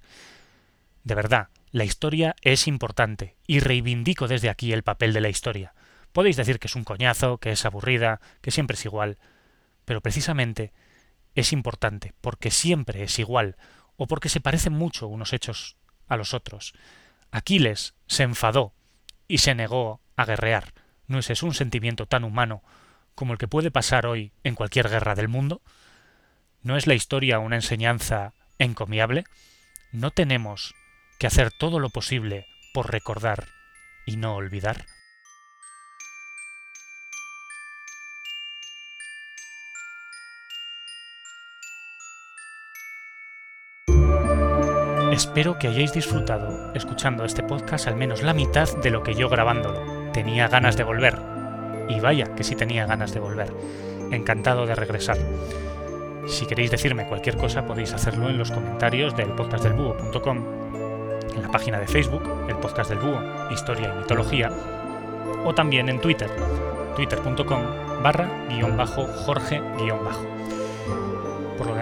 De 1.03 1.13
verdad, 1.13 1.49
la 1.69 1.83
historia 1.83 2.35
es 2.41 2.67
importante, 2.67 3.35
y 3.45 3.59
reivindico 3.59 4.27
desde 4.27 4.49
aquí 4.49 4.73
el 4.73 4.81
papel 4.81 5.13
de 5.13 5.21
la 5.21 5.29
historia. 5.29 5.75
Podéis 6.15 6.37
decir 6.37 6.59
que 6.59 6.67
es 6.67 6.77
un 6.77 6.85
coñazo, 6.85 7.39
que 7.39 7.51
es 7.51 7.65
aburrida, 7.65 8.21
que 8.39 8.49
siempre 8.49 8.75
es 8.75 8.85
igual, 8.85 9.17
pero 9.83 9.99
precisamente 9.99 10.71
es 11.35 11.51
importante, 11.51 12.13
porque 12.21 12.51
siempre 12.51 13.03
es 13.03 13.19
igual, 13.19 13.57
o 13.97 14.07
porque 14.07 14.29
se 14.29 14.39
parecen 14.39 14.71
mucho 14.71 15.09
unos 15.09 15.33
hechos 15.33 15.75
a 16.07 16.15
los 16.15 16.33
otros. 16.33 16.73
Aquiles 17.31 17.95
se 18.07 18.23
enfadó 18.23 18.73
y 19.27 19.39
se 19.39 19.55
negó 19.55 19.99
a 20.15 20.23
guerrear. 20.23 20.73
¿No 21.05 21.19
es 21.19 21.29
eso 21.29 21.45
un 21.47 21.53
sentimiento 21.53 22.05
tan 22.05 22.23
humano 22.23 22.63
como 23.13 23.33
el 23.33 23.37
que 23.37 23.49
puede 23.49 23.69
pasar 23.69 24.05
hoy 24.05 24.31
en 24.45 24.55
cualquier 24.55 24.87
guerra 24.87 25.15
del 25.15 25.27
mundo? 25.27 25.61
¿No 26.61 26.77
es 26.77 26.87
la 26.87 26.93
historia 26.93 27.39
una 27.39 27.57
enseñanza 27.57 28.31
encomiable? 28.57 29.25
¿No 29.91 30.11
tenemos 30.11 30.75
que 31.19 31.27
hacer 31.27 31.51
todo 31.51 31.81
lo 31.81 31.89
posible 31.89 32.47
por 32.73 32.89
recordar 32.89 33.49
y 34.05 34.15
no 34.15 34.35
olvidar? 34.35 34.85
Espero 45.15 45.57
que 45.57 45.69
hayáis 45.69 45.93
disfrutado 45.93 46.73
escuchando 46.73 47.23
este 47.23 47.41
podcast 47.41 47.87
al 47.87 47.95
menos 47.95 48.21
la 48.21 48.33
mitad 48.33 48.67
de 48.83 48.89
lo 48.89 49.01
que 49.01 49.15
yo 49.15 49.29
grabándolo. 49.29 50.11
Tenía 50.11 50.49
ganas 50.49 50.75
de 50.75 50.83
volver. 50.83 51.17
Y 51.87 52.01
vaya 52.01 52.35
que 52.35 52.43
sí 52.43 52.53
tenía 52.53 52.85
ganas 52.85 53.13
de 53.13 53.21
volver. 53.21 53.53
Encantado 54.11 54.65
de 54.65 54.75
regresar. 54.75 55.17
Si 56.27 56.45
queréis 56.45 56.69
decirme 56.69 57.07
cualquier 57.07 57.37
cosa 57.37 57.65
podéis 57.65 57.93
hacerlo 57.93 58.29
en 58.29 58.37
los 58.37 58.51
comentarios 58.51 59.15
del 59.15 59.29
podcastdelbúho.com, 59.29 60.37
en 61.33 61.41
la 61.41 61.49
página 61.49 61.79
de 61.79 61.87
Facebook, 61.87 62.23
el 62.49 62.57
podcast 62.57 62.89
del 62.89 62.99
búho, 62.99 63.21
historia 63.51 63.93
y 63.95 63.99
mitología, 63.99 64.51
o 65.45 65.55
también 65.55 65.87
en 65.87 66.01
Twitter, 66.01 66.29
twitter.com 66.97 67.61
barra 68.03 68.27
guion 68.49 68.75
bajo 68.75 69.07
Jorge 69.07 69.61
guion 69.77 70.03
bajo. 70.03 71.14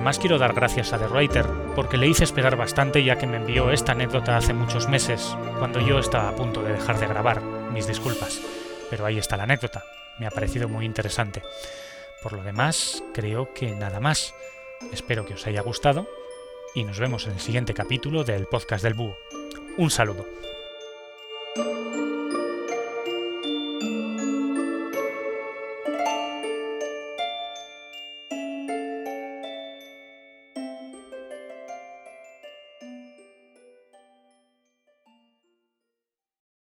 Por 0.04 0.08
lo 0.08 0.12
demás 0.12 0.20
quiero 0.20 0.38
dar 0.38 0.54
gracias 0.54 0.92
a 0.92 1.00
The 1.00 1.08
Writer, 1.08 1.46
porque 1.78 1.96
le 1.96 2.08
hice 2.08 2.26
esperar 2.26 2.58
bastante 2.58 3.06
ya 3.06 3.18
que 3.18 3.26
me 3.26 3.38
envió 3.38 3.72
esta 3.72 3.94
anécdota 3.94 4.36
hace 4.36 4.54
muchos 4.54 4.90
meses, 4.90 5.34
cuando 5.60 5.80
yo 5.80 5.98
estaba 5.98 6.28
a 6.28 6.36
punto 6.36 6.62
de 6.62 6.74
dejar 6.74 7.00
de 7.00 7.08
grabar, 7.08 7.42
mis 7.42 7.88
disculpas, 7.88 8.42
pero 8.90 9.06
ahí 9.06 9.18
está 9.18 9.38
la 9.38 9.44
anécdota, 9.44 9.86
me 10.20 10.28
ha 10.28 10.30
parecido 10.30 10.68
muy 10.68 10.84
interesante. 10.86 11.42
Por 12.22 12.34
lo 12.34 12.44
demás, 12.44 13.02
creo 13.14 13.54
que 13.54 13.72
nada 13.72 14.02
más. 14.02 14.36
Espero 14.92 15.26
que 15.26 15.36
os 15.36 15.48
haya 15.48 15.62
gustado 15.62 16.06
y 16.76 16.84
nos 16.84 17.00
vemos 17.00 17.26
en 17.28 17.32
el 17.32 17.40
siguiente 17.40 17.74
capítulo 17.74 18.26
del 18.26 18.48
podcast 18.48 18.84
del 18.84 18.96
búho. 18.96 19.16
Un 19.78 19.90
saludo. 19.90 20.26